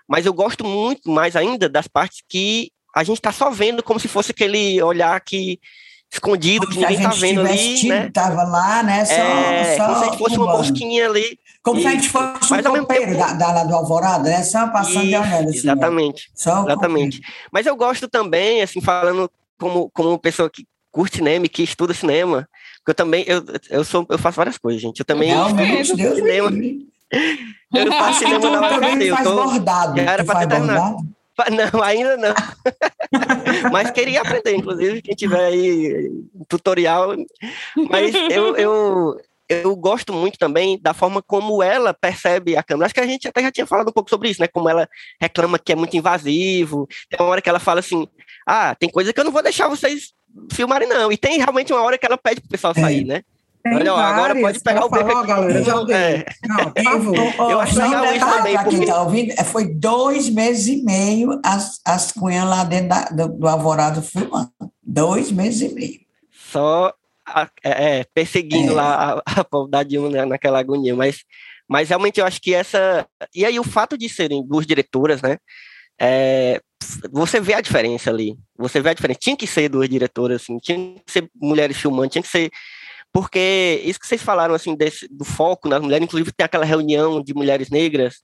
[0.07, 3.99] mas eu gosto muito mais ainda das partes que a gente tá só vendo como
[3.99, 5.59] se fosse aquele olhar que
[6.11, 8.09] escondido, que ninguém tá vendo ali, né?
[8.11, 9.05] Tava lá, né?
[9.05, 11.37] Só, é, só como se fosse uma mosquinha ali.
[11.65, 13.17] Como se a gente fosse um tempo...
[13.17, 14.43] da, da, lá do Alvorada, né?
[14.43, 15.57] Só passando e, de olhada, assim.
[15.57, 17.19] Exatamente, só exatamente.
[17.51, 21.91] Mas eu gosto também, assim, falando como, como pessoa que curte cinema e que estuda
[21.91, 22.47] cinema,
[22.77, 24.99] porque eu também, eu, eu, sou, eu faço várias coisas, gente.
[24.99, 26.51] Eu também Realmente, Deus cinema.
[27.73, 29.05] Eu faço cinema na UFT.
[29.07, 29.35] Eu tô...
[29.43, 29.99] bordado.
[29.99, 30.95] Era pra terminar.
[31.73, 32.33] Não, ainda não.
[33.73, 36.11] Mas queria aprender, inclusive, quem tiver aí
[36.47, 37.15] tutorial.
[37.89, 42.85] Mas eu, eu, eu gosto muito também da forma como ela percebe a câmera.
[42.85, 44.47] Acho que a gente até já tinha falado um pouco sobre isso, né?
[44.47, 44.89] Como ela
[45.21, 46.87] reclama que é muito invasivo.
[47.09, 48.07] Tem uma hora que ela fala assim:
[48.47, 50.13] ah, tem coisa que eu não vou deixar vocês
[50.51, 51.11] filmarem, não.
[51.11, 52.81] E tem realmente uma hora que ela pede pro pessoal é.
[52.81, 53.21] sair, né?
[53.63, 55.11] Tem Olha, agora pode pegar o bebê.
[55.11, 56.25] Falou, galera, já é.
[56.47, 57.51] Não, por favor.
[57.51, 58.57] Eu acho legal isso também.
[58.57, 58.77] Porque...
[58.77, 63.05] Quem tá ouvindo, é, foi dois meses e meio as, as cunhas lá dentro da,
[63.05, 64.51] do, do Alvorado filmando.
[64.83, 65.99] Dois meses e meio.
[66.31, 66.93] Só
[67.63, 68.75] é, é, perseguindo é.
[68.75, 70.95] lá a, a povo da Dilma né, naquela agonia.
[70.95, 71.23] Mas,
[71.67, 73.07] mas realmente eu acho que essa.
[73.33, 75.37] E aí o fato de serem duas diretoras, né?
[75.99, 76.61] É,
[77.11, 78.37] você vê a diferença ali.
[78.57, 79.19] Você vê a diferença.
[79.19, 82.51] Tinha que ser duas diretoras, assim, tinha que ser mulheres filmando, tinha que ser
[83.15, 87.23] porque isso que vocês falaram assim desse, do foco nas mulheres, inclusive tem aquela reunião
[87.23, 88.15] de mulheres negras,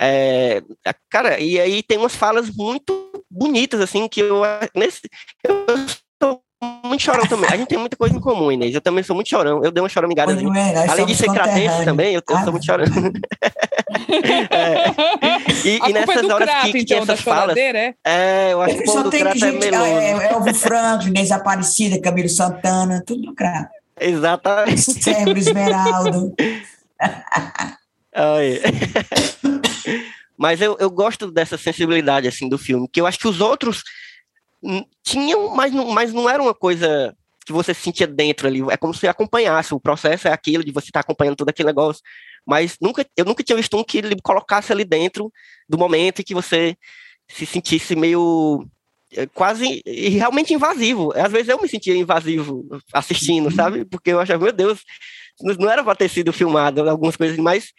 [0.00, 0.60] é,
[1.08, 4.42] cara, e aí tem umas falas muito bonitas assim que eu
[4.74, 5.02] nesse
[5.44, 5.64] eu
[6.84, 7.48] muito chorão também.
[7.50, 8.74] A gente tem muita coisa em comum, Inês.
[8.74, 9.62] Eu também sou muito chorão.
[9.64, 10.32] Eu dei uma choramingada.
[10.32, 12.84] É, Além de ser cratense também, eu, eu ah, sou muito chorão.
[14.50, 15.18] é.
[15.64, 17.56] E, e nessas é horas crato, que, que então, essas falas.
[17.56, 17.94] É?
[18.04, 19.84] é, eu acho que o do crato é meloso.
[19.84, 23.70] É, é Elvio Franco, Inês Aparecida, Camilo Santana, tudo no crato.
[24.00, 24.80] Exatamente.
[24.80, 26.34] Sérgio Esmeraldo.
[30.36, 33.82] Mas eu, eu gosto dessa sensibilidade assim do filme, que eu acho que os outros
[35.02, 38.60] tinham, mas não, mas não era uma coisa que você sentia dentro ali.
[38.70, 39.74] É como se acompanhasse.
[39.74, 42.02] O processo é aquilo de você estar tá acompanhando todo aquele negócio.
[42.46, 45.32] Mas nunca, eu nunca tinha visto um que ele colocasse ali dentro
[45.68, 46.76] do momento e que você
[47.28, 48.66] se sentisse meio
[49.12, 51.12] é quase realmente invasivo.
[51.14, 53.50] Às vezes eu me sentia invasivo assistindo, uhum.
[53.50, 53.84] sabe?
[53.84, 54.82] Porque eu achava, meu Deus,
[55.58, 57.72] não era para ter sido filmado algumas coisas, mas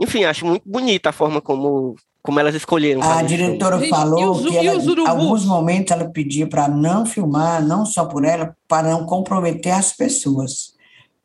[0.00, 1.96] enfim, acho muito bonita a forma como,
[2.26, 3.00] como elas escolheram.
[3.02, 8.04] A diretora falou que ela, em alguns momentos ela pedia para não filmar, não só
[8.04, 10.74] por ela, para não comprometer as pessoas.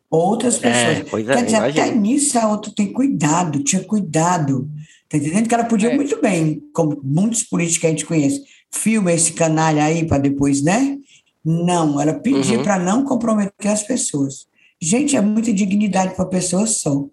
[0.09, 0.97] Outras é, pessoas.
[0.97, 1.85] É, pois é, Quer dizer, imagina.
[1.85, 4.69] até nisso a outra tem cuidado, tinha cuidado.
[5.09, 5.47] Tá entendendo?
[5.47, 5.95] Que ela podia é.
[5.95, 10.61] muito bem, como muitos políticos que a gente conhece, filma esse canalha aí para depois,
[10.61, 10.97] né?
[11.43, 12.63] Não, ela pediu uhum.
[12.63, 14.45] para não comprometer as pessoas.
[14.79, 17.05] Gente, é muita dignidade para a pessoa só.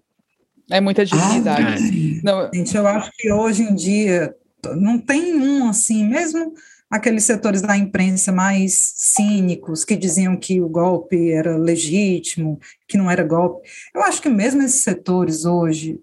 [0.71, 2.21] É muita dignidade.
[2.23, 4.35] não, gente, eu acho que hoje em dia
[4.77, 6.55] não tem um assim, mesmo
[6.91, 13.11] aqueles setores da imprensa mais cínicos que diziam que o golpe era legítimo, que não
[13.11, 13.69] era golpe.
[13.95, 16.01] Eu acho que mesmo esses setores hoje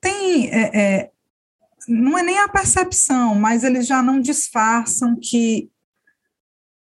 [0.00, 1.10] têm é, é,
[1.88, 5.70] não é nem a percepção, mas eles já não disfarçam que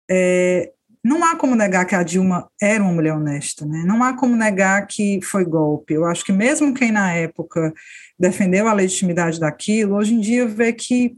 [0.09, 0.71] é,
[1.03, 3.83] não há como negar que a Dilma era uma mulher honesta, né?
[3.85, 5.93] Não há como negar que foi golpe.
[5.93, 7.73] Eu acho que mesmo quem na época
[8.17, 11.17] defendeu a legitimidade daquilo, hoje em dia vê que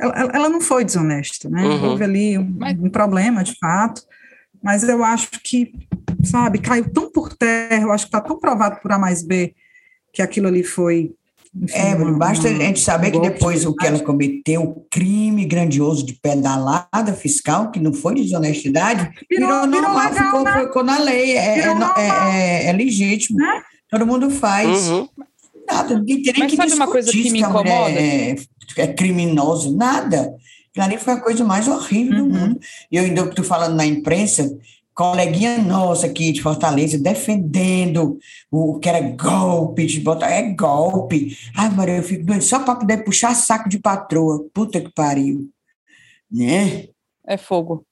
[0.00, 1.62] ela, ela não foi desonesta, né?
[1.62, 1.90] Uhum.
[1.90, 4.02] Houve ali um, um, problema, de fato,
[4.62, 5.72] mas eu acho que
[6.24, 9.54] sabe, caiu tão por terra, eu acho que está tão provado por A mais B
[10.12, 11.14] que aquilo ali foi
[11.70, 16.14] é, basta a gente saber que depois o que ela cometeu, o crime grandioso de
[16.14, 20.60] pedalada fiscal, que não foi desonestidade, virou, virou normal, legal, ficou, né?
[20.60, 23.38] ficou na lei, é, é, é, é, legítimo.
[23.38, 23.62] Né?
[23.90, 24.88] Todo mundo faz.
[24.88, 25.08] Uhum.
[25.66, 27.90] Nada, ninguém tem Mas que sabe uma coisa que me incomoda?
[27.90, 28.36] É,
[28.76, 30.34] é criminoso, nada.
[30.76, 32.28] Ali foi a coisa mais horrível uhum.
[32.28, 32.60] do mundo.
[32.90, 34.56] E eu ainda estou falando na imprensa,
[34.98, 38.18] coleguinha nossa aqui de Fortaleza defendendo
[38.50, 41.38] o que era golpe, de botar, é golpe.
[41.56, 44.44] Ai, Maria, eu fico doido só para poder puxar saco de patroa.
[44.52, 45.48] Puta que pariu.
[46.28, 46.88] Né?
[47.24, 47.86] É fogo.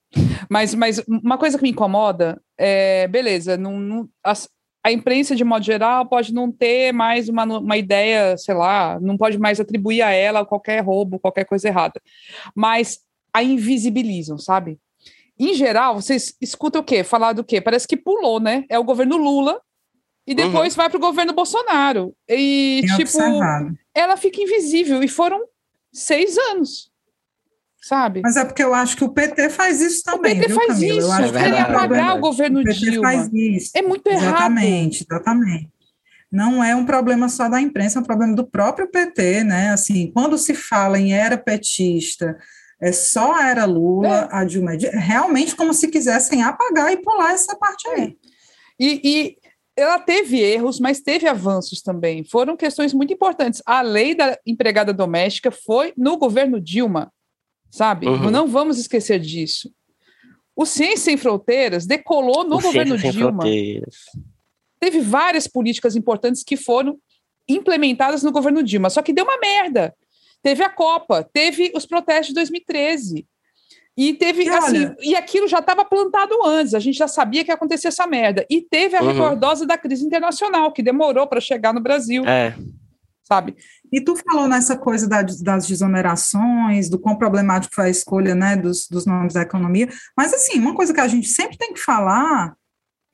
[0.50, 4.48] Mas, mas uma coisa que me incomoda é, beleza, não, não as,
[4.82, 9.16] a imprensa, de modo geral, pode não ter mais uma, uma ideia, sei lá, não
[9.16, 12.00] pode mais atribuir a ela qualquer roubo, qualquer coisa errada.
[12.52, 12.98] Mas
[13.32, 14.80] a invisibilizam, sabe?
[15.38, 17.04] Em geral, vocês escutam o quê?
[17.04, 17.60] Falar do quê?
[17.60, 18.64] Parece que pulou, né?
[18.70, 19.60] É o governo Lula
[20.26, 20.36] e uhum.
[20.36, 20.76] depois uhum.
[20.76, 22.14] vai para o governo Bolsonaro.
[22.28, 23.78] E, Tem tipo, observado.
[23.94, 25.02] ela fica invisível.
[25.02, 25.40] E foram
[25.92, 26.90] seis anos.
[27.80, 28.20] Sabe?
[28.20, 30.32] Mas é porque eu acho que o PT faz isso também.
[30.32, 30.98] O PT viu, faz Camila?
[30.98, 31.36] isso.
[31.36, 33.12] É Querem apagar o governo o PT Dilma.
[33.12, 33.70] Faz isso.
[33.76, 34.24] É muito errado.
[34.24, 35.70] Exatamente, exatamente.
[36.32, 39.70] Não é um problema só da imprensa, é um problema do próprio PT, né?
[39.70, 42.36] Assim, quando se fala em era petista,
[42.80, 44.36] é só era Lula, é.
[44.36, 48.02] a Dilma, realmente como se quisessem apagar e pular essa parte aí.
[48.02, 48.12] É.
[48.78, 49.36] E, e,
[49.76, 52.24] ela teve erros, mas teve avanços também.
[52.24, 53.62] Foram questões muito importantes.
[53.66, 57.12] A lei da empregada doméstica foi no governo Dilma,
[57.70, 58.06] sabe?
[58.06, 58.30] Uhum.
[58.30, 59.70] Não vamos esquecer disso.
[60.54, 63.44] O Ciência Sem Fronteiras decolou no o governo Ciência Dilma.
[64.80, 66.98] Teve várias políticas importantes que foram
[67.48, 69.94] implementadas no governo Dilma, só que deu uma merda.
[70.46, 73.26] Teve a Copa, teve os protestos de 2013.
[73.96, 77.42] E teve, e assim, olha, e aquilo já estava plantado antes, a gente já sabia
[77.42, 78.46] que ia acontecer essa merda.
[78.48, 79.08] E teve a uhum.
[79.08, 82.24] recordosa da crise internacional, que demorou para chegar no Brasil.
[82.24, 82.54] É.
[83.24, 83.56] Sabe?
[83.92, 88.54] E tu falou nessa coisa da, das desonerações, do quão problemático foi a escolha né,
[88.54, 89.88] dos, dos nomes da economia.
[90.16, 92.54] Mas, assim, uma coisa que a gente sempre tem que falar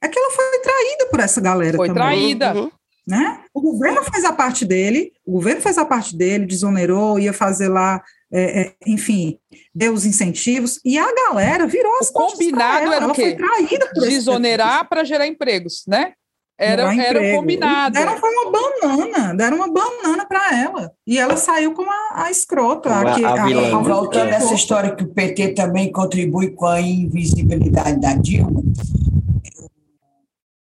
[0.03, 2.03] é que ela foi traída por essa galera foi também.
[2.03, 2.55] Foi traída.
[2.61, 2.71] Uhum.
[3.07, 3.41] Né?
[3.53, 7.69] O governo fez a parte dele, o governo fez a parte dele, desonerou, ia fazer
[7.69, 8.01] lá,
[8.33, 9.39] é, é, enfim,
[9.75, 13.23] deu os incentivos, e a galera virou as o combinado ela, era o quê?
[13.23, 16.13] foi traída por Desonerar para gerar empregos, né?
[16.59, 17.95] Era, era o combinado.
[17.95, 20.93] Deram foi uma banana, deram uma banana para ela.
[21.05, 22.89] E ela saiu como a, a escrota.
[22.89, 28.01] A, a, a, a, voltando essa história que o PT também contribui com a invisibilidade
[28.01, 28.63] da Dilma,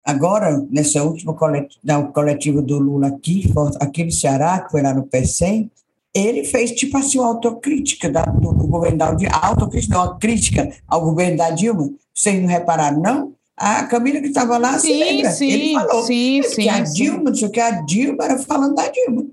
[0.03, 5.03] Agora, nessa última coletiva, coletiva do Lula aqui, aqui no Ceará, que foi lá no
[5.03, 5.69] PECEM,
[6.13, 10.75] ele fez tipo assim uma autocrítica da, do, do governo da Dilma, autocrítica, não, crítica
[10.87, 11.89] ao governo da Dilma.
[12.13, 13.33] Vocês não repararam, não?
[13.55, 15.31] A Camila que estava lá, sim, se lembra?
[15.31, 18.39] Sim, ele falou sim, sim, que a Dilma, não sei o que, a Dilma era
[18.39, 19.25] falando da Dilma.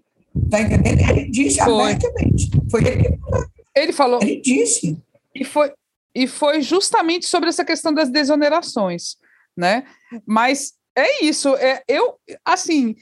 [0.51, 1.01] Tá entendendo?
[1.01, 1.93] Ele disse foi.
[1.93, 2.51] abertamente.
[2.71, 3.47] Foi ele que falou.
[3.75, 4.23] Ele falou.
[4.23, 4.99] Ele disse.
[5.35, 5.73] E foi,
[6.15, 9.17] e foi justamente sobre essa questão das desonerações
[9.59, 9.85] né?
[10.25, 11.55] Mas é isso.
[11.57, 12.95] É, eu, assim,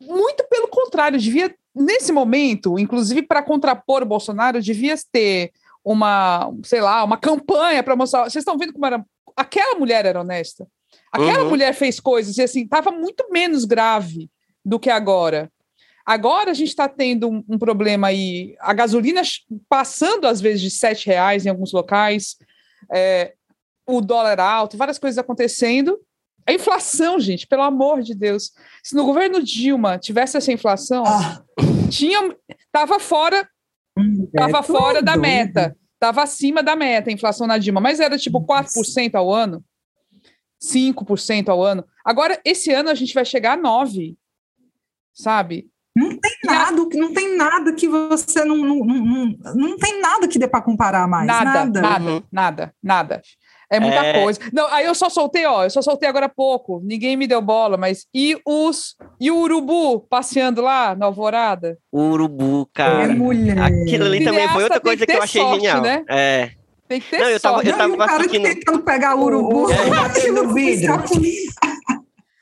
[0.00, 5.52] muito pelo contrário, devia, nesse momento, inclusive para contrapor o Bolsonaro, devia ter
[5.84, 8.24] uma, sei lá, uma campanha para mostrar.
[8.24, 9.04] Vocês estão vendo como era.
[9.36, 10.66] Aquela mulher era honesta.
[11.12, 11.50] Aquela uhum.
[11.50, 14.28] mulher fez coisas e assim, estava muito menos grave
[14.64, 15.50] do que agora.
[16.04, 19.22] Agora a gente está tendo um, um, problema aí, a gasolina
[19.68, 22.36] passando às vezes de sete reais em alguns locais,
[22.92, 23.34] é,
[23.90, 25.98] o dólar alto, várias coisas acontecendo.
[26.46, 28.52] A inflação, gente, pelo amor de Deus.
[28.82, 31.42] Se no governo Dilma tivesse essa inflação, ah.
[31.90, 32.34] tinha,
[32.72, 33.48] tava fora,
[33.96, 38.00] hum, tava é fora da meta, tava acima da meta a inflação na Dilma, mas
[38.00, 39.62] era tipo 4% ao ano,
[40.62, 41.84] 5% ao ano.
[42.04, 44.16] Agora, esse ano a gente vai chegar a 9%,
[45.12, 45.70] sabe?
[45.96, 50.38] Não tem nada, não tem nada que você não, não, não, não tem nada que
[50.38, 51.26] dê para comparar mais.
[51.26, 53.22] Nada, nada, nada, nada, nada.
[53.70, 54.20] É muita é...
[54.20, 54.40] coisa.
[54.52, 56.80] Não, aí eu só soltei, ó, eu só soltei agora há pouco.
[56.84, 61.78] Ninguém me deu bola, mas e os e o urubu passeando lá na alvorada?
[61.92, 63.04] O urubu, cara.
[63.04, 63.58] É mulher.
[63.60, 65.82] Aquilo ali também foi outra coisa que, que eu achei sorte, genial.
[65.82, 66.04] Né?
[66.08, 66.50] É.
[66.88, 68.42] Tem que ter não, eu tava, eu tava não, assistindo...
[68.42, 69.86] tentando pegar o urubu, é.
[69.88, 70.94] batendo no vidro.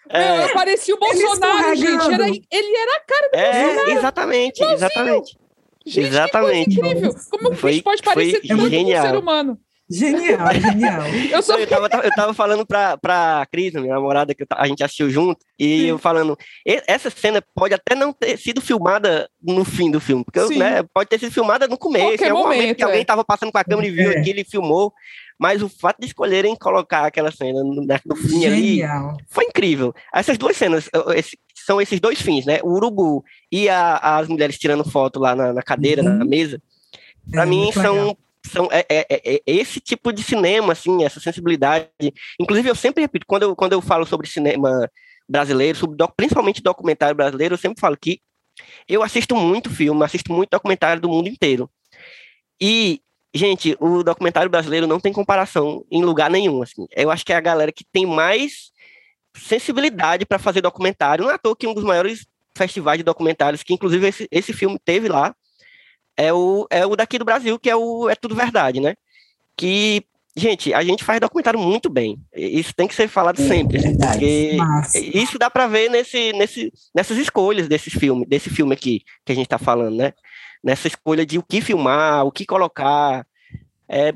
[0.09, 0.39] É.
[0.39, 2.15] Não, parecia o Bolsonaro, gente.
[2.15, 3.91] Era, ele era a cara do é, Bolsonaro.
[3.91, 5.39] Exatamente, exatamente.
[5.87, 6.79] Gente, exatamente.
[6.79, 7.15] incrível.
[7.31, 9.05] Como foi, a gente pode parecer tanto genial.
[9.05, 9.59] um ser humano?
[9.91, 11.03] Genial, genial.
[11.33, 11.59] eu, sou...
[11.59, 15.41] eu, tava, eu tava falando pra, pra Cris, minha namorada, que a gente assistiu junto,
[15.59, 15.87] e Sim.
[15.87, 16.37] eu falando,
[16.87, 21.09] essa cena pode até não ter sido filmada no fim do filme, porque né, pode
[21.09, 22.87] ter sido filmada no começo, Qualquer em algum momento, momento que é.
[22.87, 24.19] alguém tava passando com a câmera e viu é.
[24.19, 24.93] aquilo e filmou,
[25.39, 29.11] Mas o fato de escolherem colocar aquela cena no, no fim Genial.
[29.11, 29.95] ali foi incrível.
[30.13, 32.59] Essas duas cenas, esse, são esses dois fins, né?
[32.63, 36.19] O urubu e a, as mulheres tirando foto lá na, na cadeira, uhum.
[36.19, 36.61] na mesa.
[37.31, 38.17] Para é, mim, são
[38.49, 41.89] são é, é, é, é, esse tipo de cinema, assim, essa sensibilidade.
[42.41, 44.91] Inclusive, eu sempre repito, quando eu, quando eu falo sobre cinema
[45.29, 48.21] brasileiro, sobre doc, principalmente documentário brasileiro, eu sempre falo que
[48.89, 51.71] eu assisto muito filme, assisto muito documentário do mundo inteiro.
[52.61, 53.01] E,
[53.33, 56.63] gente, o documentário brasileiro não tem comparação em lugar nenhum.
[56.63, 56.87] Assim.
[56.97, 58.73] Eu acho que é a galera que tem mais
[59.37, 61.25] sensibilidade para fazer documentário.
[61.25, 62.27] Não é à toa que um dos maiores
[62.57, 65.35] festivais de documentários, que inclusive esse, esse filme teve lá,
[66.19, 68.97] é o, é o daqui do Brasil, que é o É Tudo Verdade, né?
[69.57, 70.05] Que,
[70.37, 72.21] gente, a gente faz documentário muito bem.
[72.35, 73.79] Isso tem que ser falado é, sempre.
[73.79, 74.59] Assim, porque
[75.15, 79.35] isso dá para ver nesse, nesse, nessas escolhas desse filme, desse filme aqui que a
[79.35, 80.13] gente está falando, né?
[80.63, 83.25] Nessa escolha de o que filmar, o que colocar.
[83.89, 84.13] É,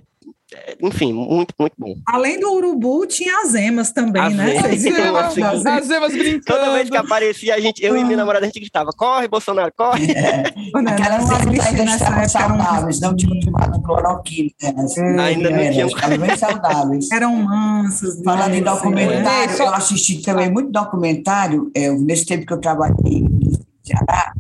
[0.80, 1.94] enfim, muito, muito bom.
[2.06, 4.56] Além do urubu, tinha as emas também, as né?
[4.56, 6.44] Emas, assim, as emas brincando.
[6.44, 9.72] Toda vez que aparecia, a gente, eu e minha namorada, a gente gritava, corre, Bolsonaro,
[9.76, 10.12] corre.
[10.12, 10.42] É.
[10.86, 14.50] Aquelas emas ainda estavam saudáveis, não tinham tomado cloroquina.
[14.62, 15.22] Né?
[15.22, 15.88] ainda não tinham.
[15.88, 17.10] Estavam bem saudáveis.
[17.10, 18.16] Eram mansos.
[18.18, 18.22] Né?
[18.24, 23.52] Falando em documentário, eu assisti também muito documentário, é, nesse tempo que eu trabalhei em
[23.82, 24.32] Ceará,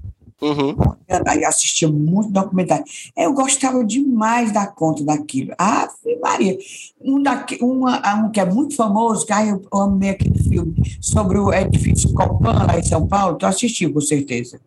[0.42, 0.74] Uhum.
[1.26, 2.84] Aí assistia muito documentário.
[3.16, 5.54] Eu gostava demais da conta daquilo.
[5.56, 5.88] Ah,
[6.20, 6.58] Maria.
[7.00, 11.52] Um, daqui, uma, um que é muito famoso, que eu amei aquele filme, sobre o
[11.52, 13.38] edifício Copan, lá em São Paulo.
[13.38, 14.60] Tu assistiu, com certeza.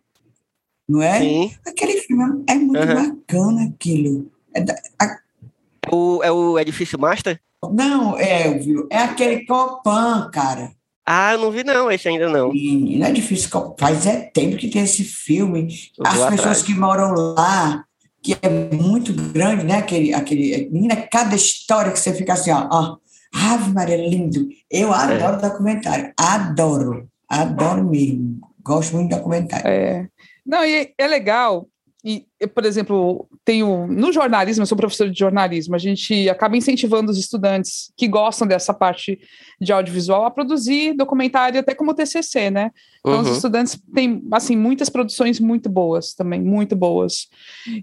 [0.88, 1.18] Não é?
[1.18, 1.54] Sim.
[1.66, 2.94] Aquele filme é muito uhum.
[2.94, 4.30] bacana, aquilo.
[4.54, 5.94] É, da, a...
[5.94, 7.38] o, é o edifício Master?
[7.72, 8.86] Não, é, viu?
[8.90, 10.75] É aquele Copan, cara.
[11.06, 12.52] Ah, eu não vi não, esse ainda não.
[12.52, 13.48] E não é difícil,
[13.78, 15.68] faz é tempo que tem esse filme.
[16.04, 16.62] As pessoas atrás.
[16.62, 17.84] que moram lá,
[18.20, 19.78] que é muito grande, né?
[19.78, 22.96] Aquele, aquele, menina, cada história que você fica assim, ó, ó
[23.32, 24.48] Ave Maria, lindo.
[24.68, 24.96] Eu é.
[24.96, 25.48] adoro é.
[25.48, 28.40] documentário, adoro, adoro mesmo.
[28.64, 29.68] Gosto muito de documentário.
[29.68, 30.08] É.
[30.44, 31.68] Não, e é legal
[32.08, 37.10] e, por exemplo, tenho no jornalismo, eu sou professor de jornalismo, a gente acaba incentivando
[37.10, 39.18] os estudantes que gostam dessa parte
[39.60, 42.70] de audiovisual a produzir documentário até como TCC, né?
[43.00, 43.22] Então, uhum.
[43.22, 47.26] os estudantes têm, assim, muitas produções muito boas também, muito boas.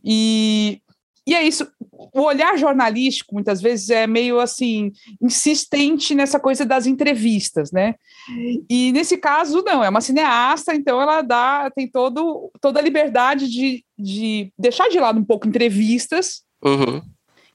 [0.01, 0.81] E
[1.25, 1.65] e é isso.
[1.89, 7.95] O olhar jornalístico, muitas vezes, é meio assim, insistente nessa coisa das entrevistas, né?
[8.69, 13.49] E nesse caso, não, é uma cineasta, então ela dá, tem todo, toda a liberdade
[13.49, 16.41] de, de deixar de lado um pouco entrevistas.
[16.63, 17.01] Uhum.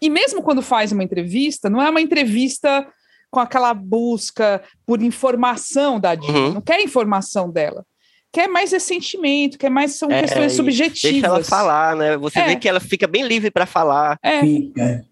[0.01, 2.87] E mesmo quando faz uma entrevista, não é uma entrevista
[3.31, 6.55] com aquela busca por informação da Dina, uhum.
[6.55, 7.85] não quer informação dela
[8.33, 11.13] quer mais esse sentimento, quer mais são é, questões subjetivas.
[11.13, 12.17] Deixa ela falar, né?
[12.17, 12.47] Você é.
[12.47, 14.19] vê que ela fica bem livre para falar.
[14.23, 14.41] É.
[14.41, 15.07] Fica.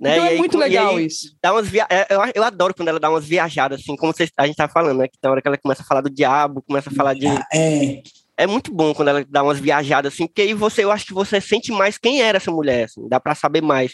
[0.00, 0.16] Né?
[0.16, 1.36] Então é muito legal isso.
[1.42, 1.86] Dá umas via...
[1.90, 4.98] É, eu, eu adoro quando ela dá umas viajadas, assim, como a gente tá falando,
[4.98, 5.08] né?
[5.08, 7.26] Que tem hora que ela começa a falar do diabo, começa a falar de.
[7.52, 8.02] É.
[8.40, 11.12] É muito bom quando ela dá umas viajadas, assim, porque aí você, eu acho que
[11.12, 13.92] você sente mais quem era essa mulher, assim, dá para saber mais.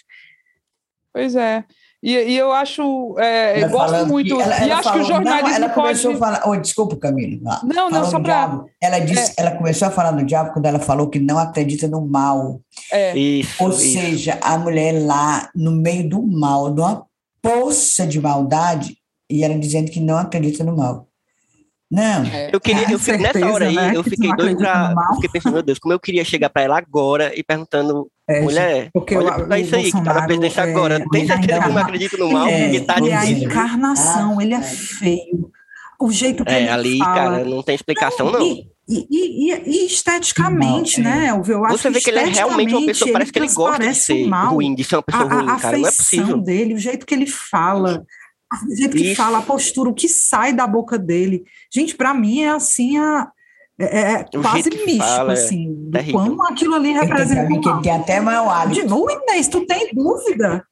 [1.12, 1.64] Pois é.
[2.00, 5.48] E, e eu acho, é, gosto muito, ela, ela e acho falou, que o jornalismo
[5.48, 5.74] não, ela pode...
[5.74, 7.60] começou a falar, oh, desculpa, Camila.
[7.64, 8.64] Não, não, só para...
[8.80, 9.34] Ela disse, é.
[9.38, 12.60] ela começou a falar no diabo quando ela falou que não acredita no mal.
[12.92, 13.18] É.
[13.18, 13.80] Isso, Ou isso.
[13.80, 17.04] seja, a mulher lá no meio do mal, numa
[17.42, 18.96] poça de maldade,
[19.28, 21.08] e ela dizendo que não acredita no mal.
[21.90, 22.24] Não.
[22.24, 22.50] É.
[22.52, 23.92] Eu queria, eu, certeza, nessa hora aí, né?
[23.94, 24.94] eu fiquei doido pra.
[25.14, 28.90] Fiquei pensando, meu Deus, como eu queria chegar pra ela agora e perguntando, é, mulher,
[28.92, 31.04] porque olha o, pra isso aí, que tá na presidência é, agora.
[31.12, 32.48] Tem certeza que não acredito no mal?
[32.48, 35.50] É, porque tá é a encarnação, ele é feio.
[35.98, 37.14] O jeito que é, ele ali, fala.
[37.14, 38.42] cara, não tem explicação, não.
[38.42, 41.54] E, e, e, e esteticamente, não, né, Elvio?
[41.54, 43.94] Eu acho Você vê que ele é realmente uma pessoa, parece que ele gosta de
[43.94, 44.54] ser mal.
[44.54, 45.78] ruim, de ser uma pessoa a, ruim, a cara.
[45.78, 46.38] Não é possível.
[46.38, 48.04] dele, o jeito que ele fala
[48.64, 49.16] o jeito que Isso.
[49.16, 51.44] fala, a postura, o que sai da boca dele.
[51.72, 53.28] Gente, para mim é assim a,
[53.78, 57.46] é, é quase místico, fala, é assim, é quão aquilo ali representa.
[57.46, 58.80] Que ele tem até mau hálito.
[58.80, 60.64] De novo, Inês, tu tem dúvida?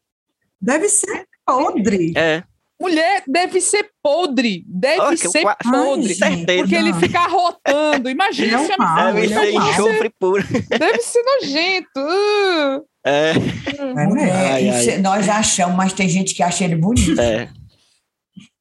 [0.60, 2.14] Deve ser podre.
[2.16, 2.42] É.
[2.80, 8.10] Mulher deve ser podre, deve oh, ser eu, podre, ai, porque ele fica arrotando.
[8.10, 10.44] Imagina se a Deve ser enxofre puro.
[10.68, 12.00] Deve ser nojento.
[12.00, 12.84] Uh.
[13.06, 13.32] É.
[13.32, 14.98] é ai, ai.
[14.98, 17.20] Nós achamos, mas tem gente que acha ele bonito.
[17.20, 17.48] É.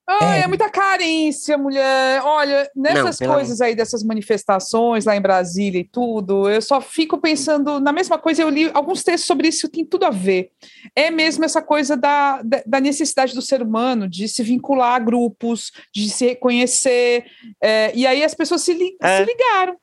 [0.07, 0.41] Ah, é.
[0.41, 0.47] é.
[0.47, 2.21] muita carência, mulher.
[2.23, 7.17] Olha, nessas Não, coisas aí, dessas manifestações lá em Brasília e tudo, eu só fico
[7.17, 8.41] pensando na mesma coisa.
[8.41, 10.51] Eu li alguns textos sobre isso, tem tudo a ver.
[10.95, 15.71] É mesmo essa coisa da, da necessidade do ser humano de se vincular a grupos,
[15.93, 17.25] de se reconhecer.
[17.61, 19.19] É, e aí as pessoas se, li, é.
[19.19, 19.77] se ligaram.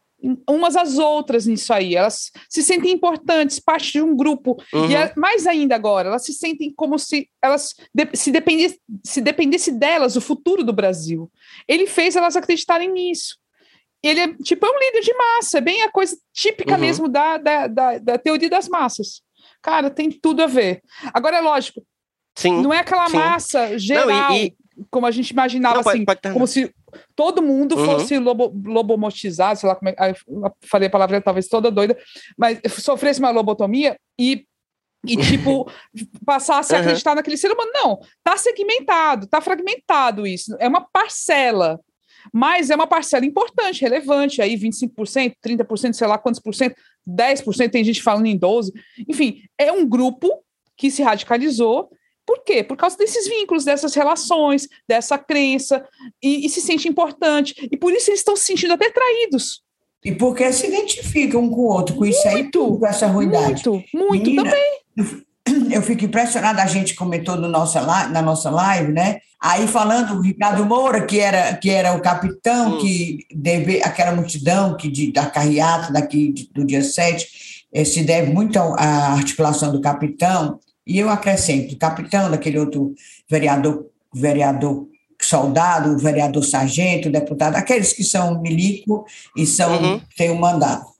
[0.48, 1.94] Umas às outras nisso aí.
[1.94, 4.56] Elas se sentem importantes, parte de um grupo.
[4.72, 4.90] Uhum.
[4.90, 9.20] E é, mais ainda agora, elas se sentem como se elas de, se, dependesse, se
[9.20, 11.30] dependesse delas o futuro do Brasil.
[11.66, 13.36] Ele fez elas acreditarem nisso.
[14.02, 16.80] Ele é tipo é um líder de massa, é bem a coisa típica uhum.
[16.80, 19.22] mesmo da, da, da, da, teoria das massas.
[19.62, 20.82] Cara, tem tudo a ver.
[21.12, 21.82] Agora é lógico.
[22.34, 23.16] Sim, não é aquela sim.
[23.16, 24.54] massa geral, não, e, e...
[24.90, 26.72] como a gente imaginava, não, assim, pode, pode como se
[27.14, 27.84] todo mundo uhum.
[27.84, 30.14] fosse lobo, lobomotizado, sei lá como é,
[30.64, 31.96] falei a palavra talvez toda doida,
[32.36, 34.44] mas sofresse uma lobotomia e
[35.06, 35.70] e, tipo,
[36.26, 36.82] passasse a uhum.
[36.82, 37.70] acreditar naquele ser humano.
[37.72, 40.54] Não, tá segmentado, tá fragmentado isso.
[40.58, 41.80] É uma parcela,
[42.32, 44.42] mas é uma parcela importante, relevante.
[44.42, 46.76] Aí 25%, 30%, sei lá quantos por cento,
[47.08, 48.72] 10%, tem gente falando em 12%.
[49.08, 50.28] Enfim, é um grupo
[50.76, 51.90] que se radicalizou
[52.30, 52.62] por quê?
[52.62, 55.84] Por causa desses vínculos, dessas relações, dessa crença,
[56.22, 57.68] e, e se sente importante.
[57.72, 59.62] E por isso eles estão se sentindo até traídos.
[60.04, 63.08] E porque se identificam um com o outro, com muito, isso aí tudo, com essa
[63.08, 63.68] ruindade.
[63.68, 64.78] Muito, muito Menina, também.
[64.96, 69.18] Eu, eu fico impressionada, a gente comentou no nossa, na nossa live, né?
[69.42, 72.78] Aí falando o Ricardo Moura, que era, que era o capitão, hum.
[72.78, 78.04] que deve, aquela multidão que de, da carreata daqui de, do dia 7, eh, se
[78.04, 82.94] deve muito à articulação do capitão, e eu acrescento, capitão daquele outro
[83.28, 84.88] vereador, vereador
[85.20, 89.04] soldado, vereador sargento, deputado, aqueles que são milico
[89.36, 90.00] e são uhum.
[90.16, 90.90] têm um mandato.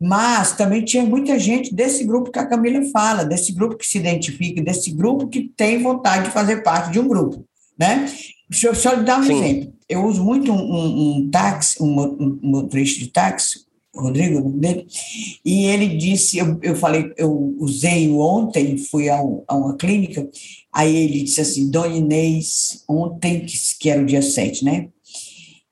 [0.00, 3.98] Mas também tinha muita gente desse grupo que a Camila fala, desse grupo que se
[3.98, 7.44] identifica, desse grupo que tem vontade de fazer parte de um grupo,
[7.78, 8.10] né?
[8.48, 9.32] Deixa eu só lhe dar um Sim.
[9.32, 9.72] exemplo.
[9.88, 13.60] Eu uso muito um, um, um táxi, um, um motorista de táxi,
[13.94, 14.86] Rodrigo, o nome dele,
[15.44, 19.18] e ele disse, eu, eu falei, eu usei ontem, fui a,
[19.48, 20.28] a, uma clínica,
[20.72, 24.88] aí ele disse assim, Dona Inês, ontem, que, que era o dia 7, né,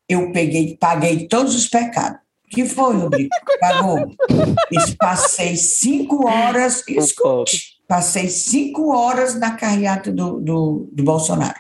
[0.09, 2.19] eu peguei, paguei todos os pecados.
[2.51, 3.29] que foi, Rodrigo?
[3.61, 4.11] Pagou.
[4.99, 11.59] Passei cinco horas, escute, passei cinco horas na carreata do, do, do Bolsonaro.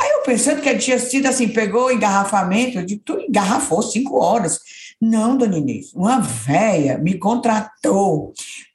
[0.00, 4.58] Aí eu pensando que tinha sido assim, pegou engarrafamento, eu digo, tu engarrafou cinco horas.
[5.00, 8.32] Não, dona Inês, uma véia me contratou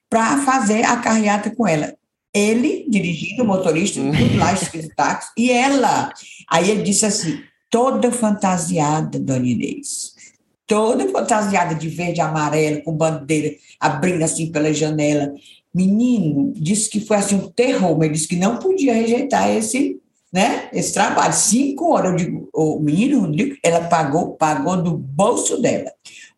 [0.10, 1.94] para fazer a carreata com ela.
[2.34, 6.12] Ele dirigindo, o motorista, tudo lá escrito táxi, e ela.
[6.50, 7.40] Aí ele disse assim:
[7.70, 10.14] toda fantasiada, dona Inês,
[10.68, 15.34] toda fantasiada de verde e amarelo, com bandeira abrindo assim pela janela.
[15.74, 19.99] Menino, disse que foi assim um terror, mas disse que não podia rejeitar esse
[20.32, 23.32] né, esse trabalho, cinco horas, eu digo, o menino,
[23.64, 25.92] ela pagou, pagou do bolso dela.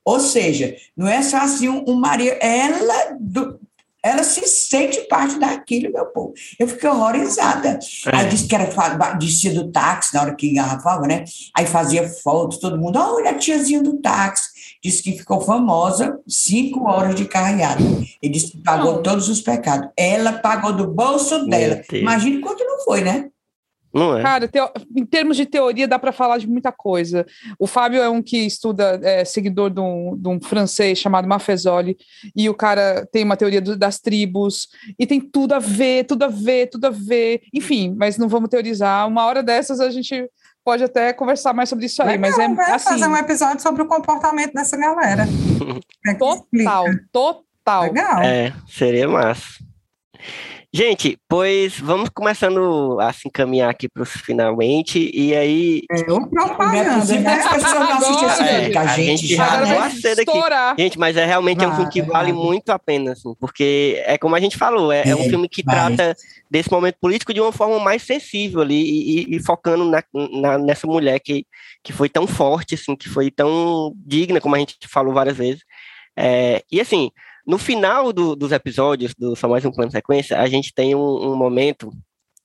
[0.04, 3.60] Ou seja, não é só assim um, um marido, ela, do,
[4.04, 6.34] ela se sente parte daquilo, meu povo.
[6.58, 7.78] Eu fiquei horrorizada.
[8.08, 8.16] É.
[8.16, 11.26] Aí disse que era descia do táxi na hora que engarrafava, né?
[11.56, 14.50] Aí fazia fotos, todo mundo, olha a tiazinha do táxi.
[14.84, 17.84] Disse que ficou famosa, cinco horas de carreada.
[18.20, 19.90] Ele disse que pagou todos os pecados.
[19.96, 21.84] Ela pagou do bolso dela.
[21.94, 23.31] Imagine quanto não foi, né?
[23.94, 24.22] Não é.
[24.22, 24.70] Cara, teo...
[24.96, 27.26] em termos de teoria, dá para falar de muita coisa.
[27.60, 31.98] O Fábio é um que estuda, é, seguidor de um, de um, francês chamado Maffezoli,
[32.36, 36.24] e o cara tem uma teoria do, das tribos, e tem tudo a ver, tudo
[36.24, 37.42] a ver, tudo a ver.
[37.54, 39.08] Enfim, mas não vamos teorizar.
[39.08, 40.30] Uma hora dessas a gente
[40.64, 43.82] pode até conversar mais sobre isso aí, Legal, mas é assim, fazer um episódio sobre
[43.82, 45.26] o comportamento dessa galera.
[46.18, 47.84] Total, total.
[47.84, 48.22] Legal.
[48.22, 49.60] É, seria massa.
[50.74, 55.82] Gente, pois vamos começando a se encaminhar aqui para os finalmente, e aí...
[55.92, 57.34] É, eu propaganda, né?
[57.34, 60.82] As pessoas não assistem esse a, gente já deu a cena aqui.
[60.82, 62.42] Gente, mas é realmente vai, é um filme que vale vai.
[62.42, 65.50] muito a pena, assim, porque é como a gente falou, é, é, é um filme
[65.50, 65.76] que vai.
[65.76, 66.16] trata
[66.50, 70.58] desse momento político de uma forma mais sensível ali, e, e, e focando na, na,
[70.58, 71.46] nessa mulher que,
[71.84, 75.64] que foi tão forte, assim, que foi tão digna, como a gente falou várias vezes.
[76.18, 77.12] É, e assim,
[77.46, 81.32] no final do, dos episódios do Só Mais Um Plano Sequência, a gente tem um,
[81.32, 81.92] um momento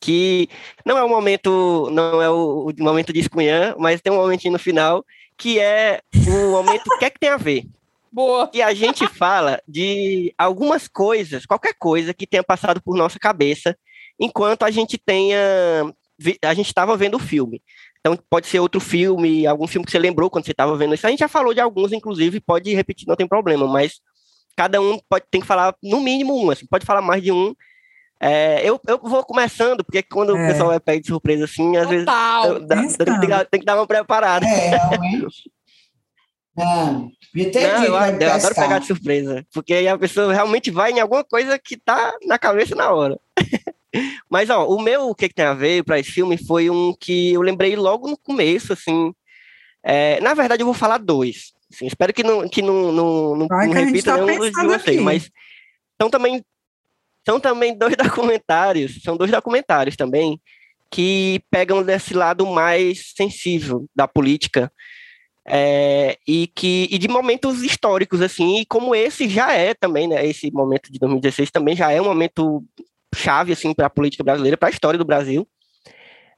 [0.01, 0.49] que
[0.85, 4.53] não é o momento, não é o, o momento de escunhã, mas tem um momentinho
[4.53, 5.05] no final
[5.39, 7.65] que é o momento o que é que tem a ver.
[8.11, 8.51] Boa.
[8.55, 13.77] E a gente fala de algumas coisas, qualquer coisa que tenha passado por nossa cabeça
[14.19, 15.39] enquanto a gente tenha
[16.43, 17.63] a gente estava vendo o filme.
[18.01, 21.07] Então pode ser outro filme, algum filme que você lembrou quando você estava vendo isso.
[21.07, 24.01] A gente já falou de alguns, inclusive, pode repetir, não tem problema, mas
[24.57, 27.55] cada um pode, tem que falar no mínimo um, assim, pode falar mais de um.
[28.19, 30.43] É, eu, eu vou começando, porque quando é.
[30.43, 32.43] o pessoal vai pegar de surpresa assim, às Total.
[32.43, 34.47] vezes eu, dá, tem, que, tem, que, dar uma preparada.
[34.47, 35.53] É, realmente.
[36.57, 41.01] Não, Não, eu, eu adoro pegar de surpresa, porque aí a pessoa realmente vai em
[41.01, 43.21] alguma coisa que tá na cabeça na hora.
[44.29, 46.95] Mas, ó, o meu, o que, que tem a ver para esse filme foi um
[46.99, 49.13] que eu lembrei logo no começo, assim.
[49.83, 51.53] É, na verdade, eu vou falar dois.
[51.73, 55.31] Assim, espero que não, que não, não, não, não repita tá nenhum de vocês, mas
[56.01, 56.45] são também,
[57.25, 60.41] são também dois documentários, são dois documentários também,
[60.91, 64.71] que pegam desse lado mais sensível da política,
[65.49, 70.27] é, e que e de momentos históricos assim e como esse já é também né
[70.27, 72.65] esse momento de 2016 também já é um momento
[73.15, 75.47] chave assim para a política brasileira para a história do Brasil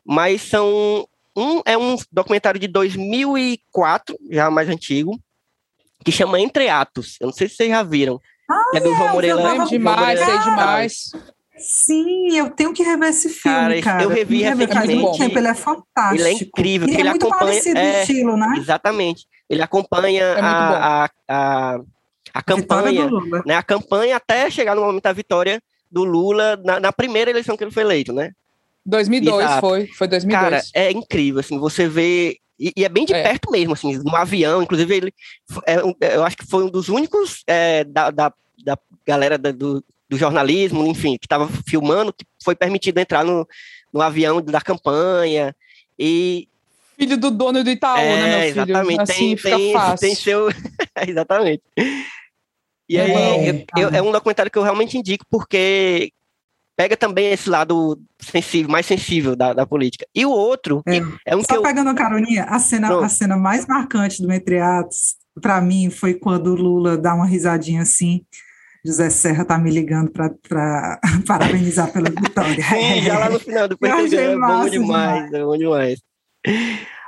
[0.04, 1.08] mas são
[1.38, 5.18] um é um documentário de 2004 já mais antigo
[6.04, 8.20] que chama Entre Atos eu não sei se vocês já viram
[8.50, 11.10] ah, é do João Moreira é demais sei demais
[11.58, 13.82] Sim, eu tenho que rever esse filme, cara.
[13.82, 14.02] cara.
[14.04, 15.18] Eu revi recentemente.
[15.18, 16.14] Tempo, ele é fantástico.
[16.14, 16.88] Ele é incrível.
[16.88, 18.54] Ele, é ele muito acompanha, parecido é, estilo, né?
[18.56, 19.26] Exatamente.
[19.50, 21.80] Ele acompanha é a, a, a,
[22.34, 23.10] a, campanha,
[23.44, 23.56] né?
[23.56, 25.60] A campanha até chegar no momento da vitória
[25.90, 28.32] do Lula na, na primeira eleição que ele foi eleito, né?
[28.88, 29.60] 2002 Exato.
[29.60, 30.42] foi, foi 2002.
[30.42, 33.22] Cara, é incrível, assim, você vê e, e é bem de é.
[33.22, 35.14] perto mesmo, assim, no avião, inclusive ele,
[35.64, 38.32] é, eu acho que foi um dos únicos é, da, da,
[38.64, 43.46] da galera da, do, do jornalismo, enfim, que estava filmando, que foi permitido entrar no,
[43.92, 45.54] no avião da campanha.
[45.96, 46.48] E.
[46.96, 48.62] Filho do dono do Itaú, é, né, meu filho?
[48.62, 49.98] Exatamente, assim tem, fica tem, fácil.
[50.08, 50.48] tem seu.
[51.06, 51.62] exatamente.
[52.88, 56.10] E é, aí, eu, é um documentário que eu realmente indico, porque
[56.78, 60.06] pega também esse lado sensível, mais sensível da, da política.
[60.14, 61.62] E o outro é, é um Só que eu...
[61.62, 66.14] pegando a caroninha, a cena, a cena mais marcante do Entre Atos, para mim, foi
[66.14, 68.24] quando o Lula dá uma risadinha assim,
[68.86, 72.62] José Serra tá me ligando para parabenizar pela vitória.
[72.62, 76.00] Sim, já lá no final do PTG, é bom demais, demais, é bom demais.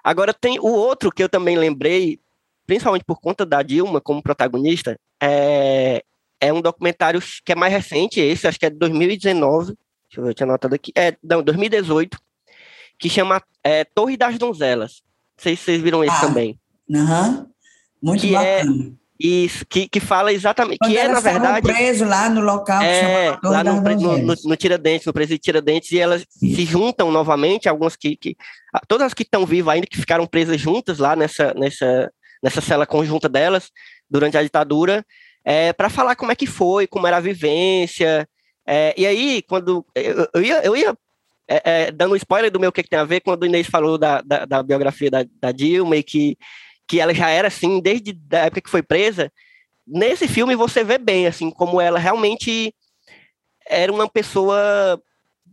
[0.02, 2.18] Agora tem o outro que eu também lembrei,
[2.66, 6.02] principalmente por conta da Dilma como protagonista, é,
[6.40, 9.78] é um documentário que é mais recente, esse, acho que é de 2019, deixa
[10.16, 12.18] eu ver, eu tinha anotado aqui, é, não, 2018,
[12.98, 15.02] que chama é, Torre das Donzelas.
[15.36, 16.58] Não sei se vocês viram esse ah, também.
[16.94, 17.46] Aham,
[18.02, 18.86] muito que é bacana.
[18.86, 20.78] É, isso, que, que fala exatamente.
[20.78, 21.60] Quando que é, na verdade.
[21.60, 22.80] preso lá no local.
[22.80, 26.56] É, lá no, no, no, no, Tiradentes, no presídio Tiradentes, e elas Isso.
[26.56, 28.16] se juntam novamente, algumas que.
[28.16, 28.34] que
[28.88, 32.10] todas as que estão vivas ainda, que ficaram presas juntas lá nessa, nessa,
[32.42, 33.70] nessa cela conjunta delas,
[34.08, 35.04] durante a ditadura,
[35.44, 38.28] é, para falar como é que foi, como era a vivência.
[38.66, 39.84] É, e aí, quando.
[39.94, 40.64] Eu, eu ia.
[40.64, 40.96] Eu ia
[41.48, 43.66] é, é dando um spoiler do meu que, que tem a ver, quando o Inês
[43.66, 46.38] falou da, da, da biografia da, da Dilma e que
[46.90, 49.32] que ela já era assim desde a época que foi presa.
[49.86, 52.74] Nesse filme você vê bem assim como ela realmente
[53.64, 55.00] era uma pessoa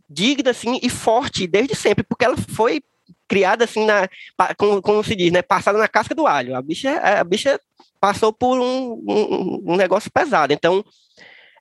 [0.10, 2.82] digna assim e forte desde sempre, porque ela foi
[3.28, 4.10] criada assim na
[4.58, 6.56] como, como se diz, né, passada na casca do alho.
[6.56, 7.60] A bicha a bicha
[8.00, 10.54] passou por um, um, um negócio pesado.
[10.54, 10.84] Então,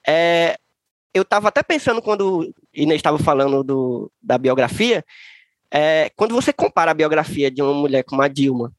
[0.07, 0.57] é,
[1.15, 5.05] eu estava até pensando quando Inês estava falando do, da biografia,
[5.71, 8.73] é, quando você compara a biografia de uma mulher como a Dilma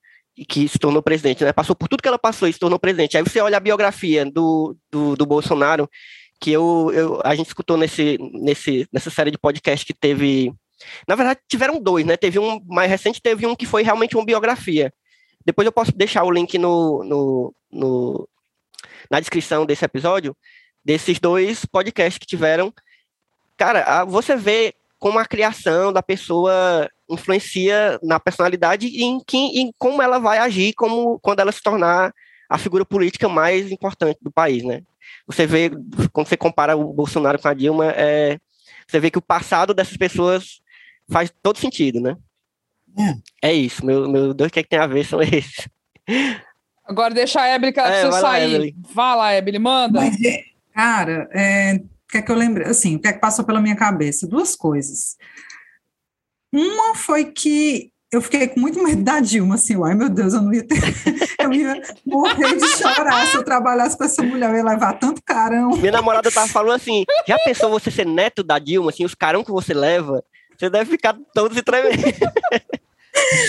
[0.48, 1.52] que se tornou presidente, né?
[1.52, 3.18] Passou por tudo que ela passou e se tornou presidente.
[3.18, 5.90] Aí você olha a biografia do, do, do Bolsonaro,
[6.40, 10.54] que eu, eu, a gente escutou nesse, nesse, nessa série de podcast que teve.
[11.08, 12.16] Na verdade, tiveram dois, né?
[12.16, 14.94] Teve um mais recente, teve um que foi realmente uma biografia.
[15.48, 18.30] Depois eu posso deixar o link no, no, no
[19.10, 20.36] na descrição desse episódio,
[20.84, 22.74] desses dois podcasts que tiveram.
[23.56, 30.02] Cara, você vê como a criação da pessoa influencia na personalidade e em, em como
[30.02, 32.14] ela vai agir como quando ela se tornar
[32.50, 34.84] a figura política mais importante do país, né?
[35.26, 35.72] Você vê,
[36.12, 38.38] quando você compara o Bolsonaro com a Dilma, é,
[38.86, 40.60] você vê que o passado dessas pessoas
[41.10, 42.18] faz todo sentido, né?
[43.42, 45.68] É, isso, meu, meu dois que, é que tem a ver são esses.
[46.86, 48.76] Agora deixa a Ebele que ela é, precisa sair.
[48.94, 50.00] Vai lá, Ebele, manda.
[50.00, 50.44] Mas, é,
[50.74, 52.68] cara, é, o que é que eu lembrei?
[52.68, 54.28] Assim, o que é que passou pela minha cabeça?
[54.28, 55.18] Duas coisas.
[56.52, 60.42] Uma foi que eu fiquei com muito medo da Dilma, assim, ai meu Deus, eu
[60.42, 60.78] não ia ter,
[61.44, 65.22] eu ia morrer de chorar se eu trabalhasse com essa mulher, eu ia levar tanto
[65.22, 65.72] carão.
[65.72, 69.44] Minha namorada tava falando assim, já pensou você ser neto da Dilma, assim, os carão
[69.44, 70.24] que você leva,
[70.58, 72.02] você deve ficar todo se tremendo.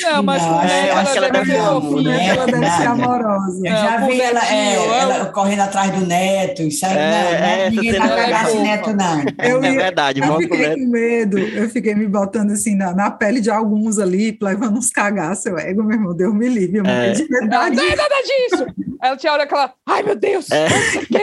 [0.02, 2.10] Não, mas não, é, eu acho que ela deve ser fofinha.
[2.10, 2.26] Né?
[2.28, 3.58] Ela deve ser amorosa.
[3.58, 6.94] Eu já vi ela, é, ela, correndo atrás do neto, sabe?
[6.94, 9.20] É, não, é, ninguém vai pegar esse neto, não.
[9.44, 10.20] Eu, é verdade.
[10.20, 14.36] Eu fiquei com medo, eu fiquei me botando assim na, na pele de alguns ali,
[14.40, 15.46] levando uns cagaços.
[15.46, 17.12] Eu ego, meu irmão, Deus me livre, eu é.
[17.12, 17.76] de verdade.
[17.76, 18.66] Não, não é nada disso.
[19.00, 20.66] Ela tinha hora que ela, ai meu Deus, é.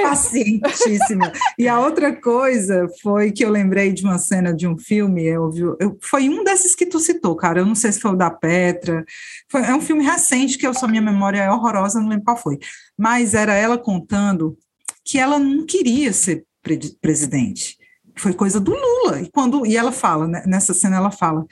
[0.01, 1.31] pacientíssima.
[1.59, 5.51] E a outra coisa foi que eu lembrei de uma cena de um filme, eu,
[5.79, 8.29] eu, foi um desses que tu citou, cara, eu não sei se foi o da
[8.35, 9.03] Petra.
[9.49, 12.37] Foi, é um filme recente que eu só minha memória é horrorosa, não lembro qual
[12.37, 12.59] foi.
[12.97, 14.57] Mas era ela contando
[15.03, 17.77] que ela não queria ser pre presidente.
[18.17, 19.21] Foi coisa do Lula.
[19.21, 21.45] E quando e ela fala, né, nessa cena ela fala,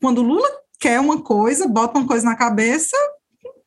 [0.00, 2.96] quando o Lula quer uma coisa, bota uma coisa na cabeça,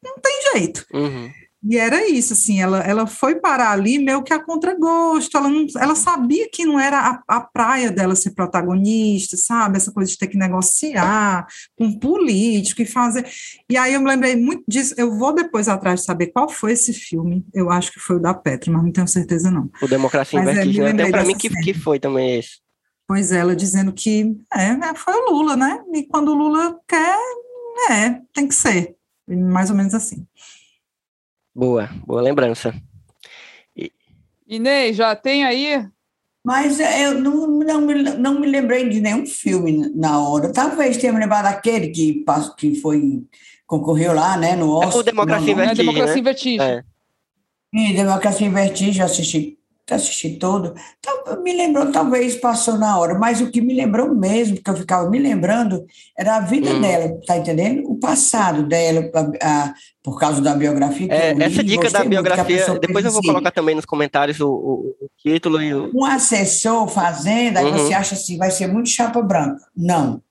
[0.04, 0.86] não tem jeito.
[0.94, 1.32] Uhum.
[1.68, 5.66] E era isso, assim, ela, ela foi parar ali meio que a contragosto, ela, não,
[5.80, 9.78] ela sabia que não era a, a praia dela ser protagonista, sabe?
[9.78, 13.28] Essa coisa de ter que negociar com um político e fazer.
[13.68, 16.74] E aí eu me lembrei muito disso, eu vou depois atrás de saber qual foi
[16.74, 19.70] esse filme, eu acho que foi o da Petro, mas não tenho certeza não.
[19.82, 22.64] O Democracia em Vertigem, é, para mim que, que foi também esse.
[23.08, 25.80] Pois é, ela dizendo que é, né, foi o Lula, né?
[25.94, 27.18] E quando o Lula quer,
[27.90, 28.96] é, tem que ser.
[29.28, 30.26] Mais ou menos assim.
[31.56, 32.76] Boa, boa lembrança.
[33.78, 33.90] E...
[34.46, 35.88] Inês, já tem aí?
[36.44, 40.52] Mas eu não, não, me, não me lembrei de nenhum filme na hora.
[40.52, 42.26] Talvez tenha me lembrado daquele que,
[42.58, 43.24] que foi,
[43.66, 44.98] concorreu lá, né, no Oscar.
[44.98, 46.24] É o Democracia em Vertigem, é, Democracia em né?
[46.24, 46.68] Vertigem.
[46.68, 46.84] É.
[47.74, 49.58] Sim, Democracia em Vertigem, eu assisti
[49.94, 50.74] assisti todo.
[51.00, 54.76] Então, me lembrou, talvez passou na hora, mas o que me lembrou mesmo, que eu
[54.76, 55.86] ficava me lembrando,
[56.18, 56.82] era a vida hum.
[56.82, 57.84] dela, tá entendendo?
[57.90, 59.74] O passado dela, a, a,
[60.04, 61.14] por causa da biografia.
[61.14, 64.96] É, li, essa dica da biografia, depois eu vou colocar também nos comentários o, o,
[65.02, 65.92] o título e o.
[65.94, 67.78] Um assessor fazendo, aí uhum.
[67.78, 69.62] você acha assim, vai ser muito chapa branca.
[69.76, 70.25] Não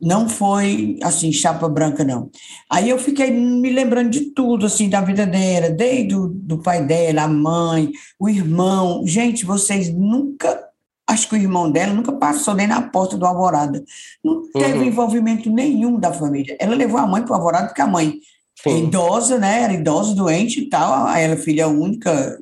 [0.00, 2.30] não foi assim chapa branca não.
[2.70, 6.84] Aí eu fiquei me lembrando de tudo assim da vida dela, desde o do pai
[6.84, 9.06] dela, a mãe, o irmão.
[9.06, 10.68] Gente, vocês nunca
[11.08, 13.82] acho que o irmão dela nunca passou nem na porta do Alvorada.
[14.22, 14.84] Não teve uhum.
[14.84, 16.56] envolvimento nenhum da família.
[16.60, 18.18] Ela levou a mãe para o Alvorada porque a mãe
[18.62, 18.86] Sim.
[18.86, 19.62] idosa, né?
[19.62, 22.38] Era idosa, doente e tal, ela filha única,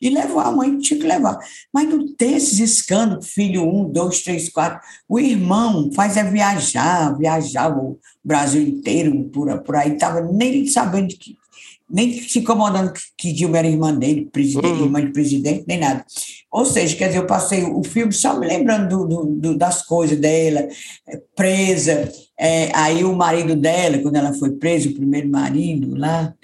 [0.00, 1.36] e levou a mãe, tinha que levar.
[1.72, 4.80] Mas não tem esses escândalos, filho um, dois, três, quatro.
[5.08, 11.08] O irmão faz é viajar, viajar o Brasil inteiro por, por aí, estava nem sabendo
[11.08, 11.36] que
[11.90, 14.84] nem se incomodando que Dilma era irmã dele, presidente, uhum.
[14.84, 16.04] irmã de presidente, nem nada.
[16.50, 19.82] Ou seja, quer dizer, eu passei o filme só me lembrando do, do, do, das
[19.82, 20.68] coisas dela,
[21.06, 26.34] é, presa, é, aí o marido dela, quando ela foi presa, o primeiro marido lá,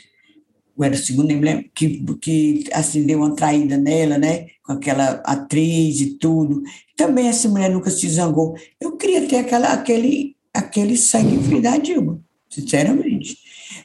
[0.77, 4.47] ou era o segundo, nem me lembro, que, que assim, deu uma traída nela, né,
[4.63, 6.63] com aquela atriz e tudo.
[6.97, 8.57] Também essa mulher nunca se zangou.
[8.81, 12.21] Eu queria ter aquela, aquele, aquele sangue frio da Dilma,
[12.51, 13.37] sinceramente.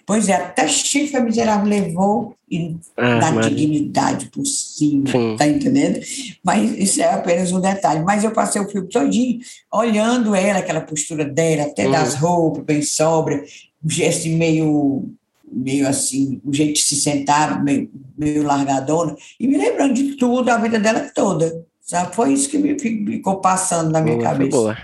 [0.06, 3.48] Pois é, até chifre miserável levou e ah, da mas...
[3.48, 5.36] dignidade por cima, Sim.
[5.38, 6.00] tá entendendo?
[6.44, 8.04] Mas isso é apenas um detalhe.
[8.04, 9.40] Mas eu passei o filme todinho
[9.72, 11.92] olhando ela, aquela postura dela, até uhum.
[11.92, 13.44] das roupas, bem sóbria,
[13.84, 15.10] um gesto meio
[15.52, 20.48] meio assim, o jeito de se sentar, meio, meio largadona, e me lembrando de tudo,
[20.50, 21.66] a vida dela toda.
[21.82, 22.16] Sabe?
[22.16, 24.52] Foi isso que me ficou passando na minha boa, cabeça.
[24.52, 24.78] Boa.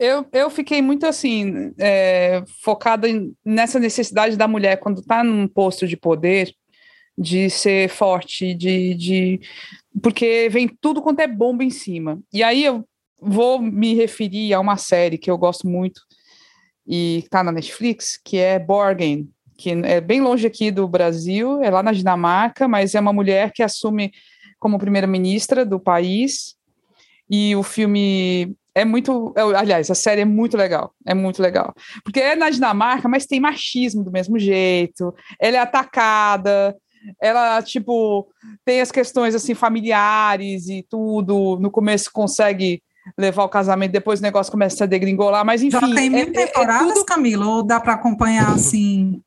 [0.00, 5.46] Eu, eu fiquei muito assim, é, focada em, nessa necessidade da mulher, quando está num
[5.46, 6.54] posto de poder,
[7.18, 9.40] de ser forte, de, de.
[10.02, 12.18] Porque vem tudo quanto é bomba em cima.
[12.32, 12.82] E aí eu
[13.20, 16.00] vou me referir a uma série que eu gosto muito
[16.86, 19.28] e está na Netflix, que é Borgen,
[19.58, 23.52] que é bem longe aqui do Brasil, é lá na Dinamarca, mas é uma mulher
[23.52, 24.10] que assume
[24.58, 26.56] como primeira-ministra do país.
[27.28, 29.32] E o filme é muito.
[29.36, 30.92] É, aliás, a série é muito legal.
[31.06, 31.74] É muito legal.
[32.04, 35.14] Porque é na Dinamarca, mas tem machismo do mesmo jeito.
[35.38, 36.76] Ela é atacada.
[37.20, 38.28] Ela, tipo,
[38.64, 41.58] tem as questões assim familiares e tudo.
[41.60, 42.82] No começo consegue
[43.18, 45.80] levar o casamento, depois o negócio começa a degringolar, mas enfim.
[45.80, 47.06] Já tem mil é, temporadas, é tudo...
[47.06, 47.46] Camila?
[47.46, 49.22] Ou dá para acompanhar assim?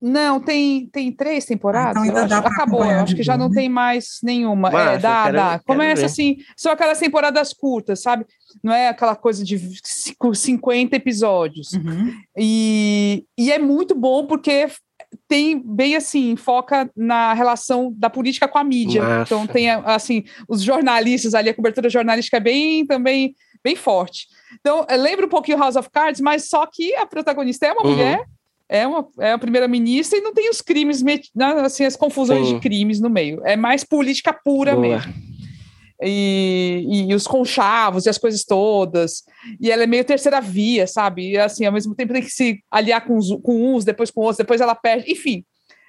[0.00, 1.96] Não, tem, tem três temporadas.
[1.96, 3.54] Ah, então ainda dá Acabou, eu acho que já não né?
[3.54, 4.70] tem mais nenhuma.
[4.70, 5.60] Mas, é, dá, quero, dá.
[5.66, 8.26] Começa assim, são aquelas temporadas curtas, sabe?
[8.62, 11.72] Não é aquela coisa de 50 episódios.
[11.72, 12.12] Uhum.
[12.36, 14.68] E, e é muito bom porque
[15.28, 19.02] tem bem assim, foca na relação da política com a mídia.
[19.02, 19.22] Nossa.
[19.22, 24.26] Então tem assim, os jornalistas ali, a cobertura jornalística é bem também bem forte.
[24.60, 27.90] Então, lembra um pouquinho House of Cards, mas só que a protagonista é uma uhum.
[27.92, 28.26] mulher
[28.68, 31.02] é uma é a primeira-ministra e não tem os crimes,
[31.62, 32.54] assim, as confusões Sim.
[32.54, 33.40] de crimes no meio.
[33.44, 34.88] É mais política pura Boa.
[34.88, 35.14] mesmo.
[36.02, 39.22] E, e, os conchavos e as coisas todas.
[39.60, 41.30] E ela é meio terceira via, sabe?
[41.30, 44.20] E assim, ao mesmo tempo tem que se aliar com, os, com uns, depois com
[44.20, 45.10] outros, depois ela perde.
[45.10, 45.44] Enfim,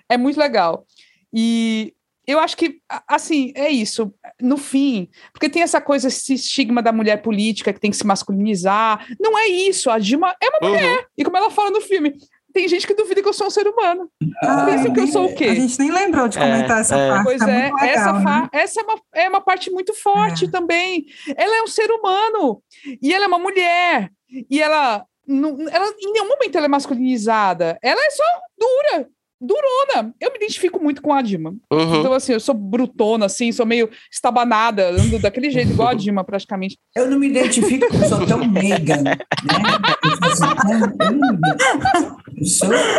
[0.10, 0.86] é muito legal.
[1.34, 1.94] E
[2.28, 4.12] eu acho que, assim, é isso.
[4.42, 8.06] No fim, porque tem essa coisa, esse estigma da mulher política que tem que se
[8.06, 9.06] masculinizar.
[9.20, 9.90] Não é isso.
[9.90, 10.70] A Dilma é uma uhum.
[10.70, 11.08] mulher.
[11.18, 12.16] E como ela fala no filme,
[12.56, 14.10] tem gente que duvida que eu sou um ser humano.
[14.42, 15.44] Ah, Pensa que eu sou o quê?
[15.44, 17.10] A gente nem lembrou de comentar é, essa é.
[17.10, 17.24] parte.
[17.26, 18.50] Pois tá é, legal, essa, né?
[18.54, 20.50] essa é, uma, é uma parte muito forte é.
[20.50, 21.06] também.
[21.36, 22.64] Ela é um ser humano
[23.02, 24.10] e ela é uma mulher.
[24.50, 27.78] E ela, não, ela em nenhum momento ela é masculinizada.
[27.84, 28.24] Ela é só
[28.58, 30.14] dura durona.
[30.20, 31.54] Eu me identifico muito com a Dilma.
[31.72, 32.00] Uhum.
[32.00, 36.24] Então, assim, eu sou brutona, assim, sou meio estabanada, ando daquele jeito, igual a Dilma,
[36.24, 36.78] praticamente.
[36.96, 39.18] Eu não me identifico porque sou tão meiga, né?
[40.26, 40.56] Eu sou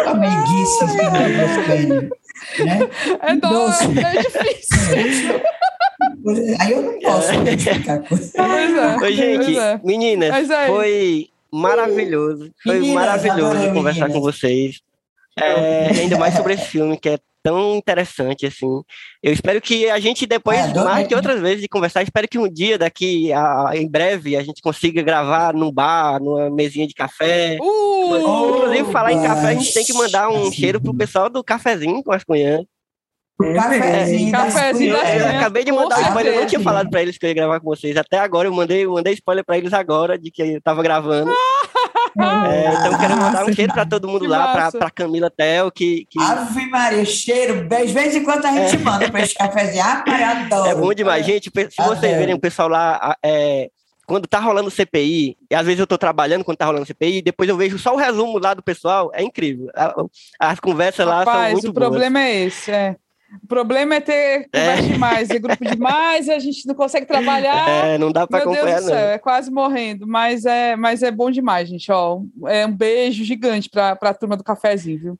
[0.06, 1.10] amiguíssima
[2.58, 2.88] né?
[3.22, 3.84] É, doce.
[3.84, 5.40] é difícil.
[6.60, 8.32] Aí eu não posso explicar coisa.
[8.36, 8.96] Pois é.
[8.96, 9.80] Oi, gente, é.
[9.82, 12.50] meninas, é foi maravilhoso.
[12.62, 14.14] Foi meninas, maravilhoso conversar menina.
[14.14, 14.80] com vocês.
[15.38, 18.82] É, ainda mais sobre esse filme que é tão interessante, assim.
[19.22, 22.40] Eu espero que a gente depois, é, mais que outras vezes de conversar, espero que
[22.40, 26.94] um dia, daqui a, em breve, a gente consiga gravar num bar, numa mesinha de
[26.94, 27.56] café.
[27.62, 31.44] Uh, Inclusive, falar em café, a gente tem que mandar um cheiro pro pessoal do
[31.44, 32.64] cafezinho com as cunhãs.
[33.38, 37.26] Cafézinho, cafézinho é, eu acabei de mandar spoiler, eu não tinha falado pra eles que
[37.26, 37.96] eu ia gravar com vocês.
[37.96, 41.30] Até agora, eu mandei, eu mandei spoiler pra eles agora de que eu tava gravando.
[42.18, 46.06] É, então quero mandar um cheiro para todo mundo que lá, para Camila Tel, que,
[46.08, 46.20] que.
[46.20, 47.68] Ave Maria, cheiro.
[47.68, 48.78] De vez em quando a gente é.
[48.78, 49.84] manda para esse cafezinho.
[49.84, 50.02] Ah,
[50.46, 50.70] adoro.
[50.70, 51.50] É bom demais, gente.
[51.50, 53.16] Se vocês verem o pessoal lá.
[53.22, 53.70] É,
[54.06, 57.48] quando tá rolando CPI, e às vezes eu tô trabalhando quando tá rolando CPI, depois
[57.48, 59.68] eu vejo só o resumo lá do pessoal, é incrível.
[60.38, 62.30] As conversas Rapaz, lá são muito o problema boas.
[62.30, 62.96] é esse, é.
[63.42, 64.92] O problema é ter conversa é.
[64.92, 67.86] demais, é grupo demais, a gente não consegue trabalhar.
[67.86, 69.02] É, não dá para acompanhar, Deus do céu, não.
[69.12, 71.90] É quase morrendo, mas é, mas é bom demais, gente.
[71.90, 75.18] Ó, é um beijo gigante para a turma do cafezinho, viu?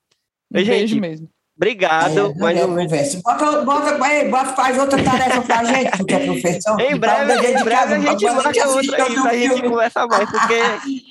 [0.52, 1.28] Um gente, beijo mesmo.
[1.56, 2.18] Obrigado.
[2.18, 3.20] É, mais um conversa.
[3.24, 6.80] Bota, bota, aí, bota, faz outra tarefa para a gente, porque é professor.
[6.80, 10.60] Em breve, em breve a gente marca outra aí a gente conversar mais, porque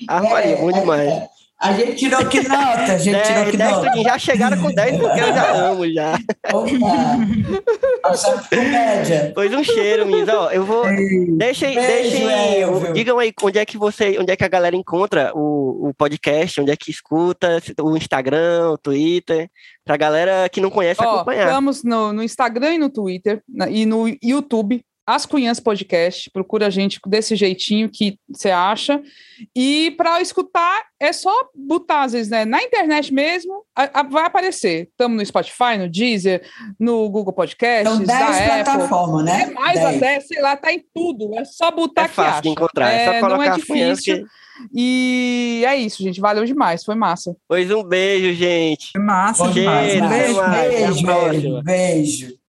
[0.08, 1.35] a Maria, é bom demais.
[1.62, 2.92] É, a gente tirou que nota?
[2.92, 4.02] A gente 10, tirou que 10 nota?
[4.02, 6.18] Já chegaram com 10 porque eu já amo já.
[6.52, 7.16] Opa!
[8.52, 9.32] média.
[9.34, 10.28] Pois um cheiro, Miss.
[10.28, 10.84] Ó, eu vou.
[11.36, 12.26] Deixem, deixem.
[12.92, 16.60] digam aí onde é que você, onde é que a galera encontra o, o podcast,
[16.60, 19.48] onde é que escuta, o Instagram, o Twitter,
[19.84, 21.46] pra galera que não conhece Ó, acompanhar.
[21.46, 26.70] Estamos no, no Instagram e no Twitter e no YouTube as Cunhãs Podcast, procura a
[26.70, 29.00] gente desse jeitinho que você acha.
[29.54, 34.24] E para escutar, é só botar, às vezes, né, na internet mesmo, a, a, vai
[34.24, 34.88] aparecer.
[34.90, 36.42] Estamos no Spotify, no Deezer,
[36.80, 39.42] no Google Podcasts, São 10 plataformas, né?
[39.42, 39.96] É mais 10.
[39.96, 41.38] até, sei lá, tá em tudo.
[41.38, 42.48] É só botar é que fácil acha.
[42.48, 44.16] encontrar, é, é só colocar não é difícil.
[44.16, 44.26] Que...
[44.74, 46.20] E é isso, gente.
[46.20, 47.36] Valeu demais, foi massa.
[47.46, 48.90] Pois um beijo, gente.
[48.90, 49.92] Foi massa, demais.
[49.92, 51.62] Beijo, beijo, beijo.
[51.62, 52.45] beijo.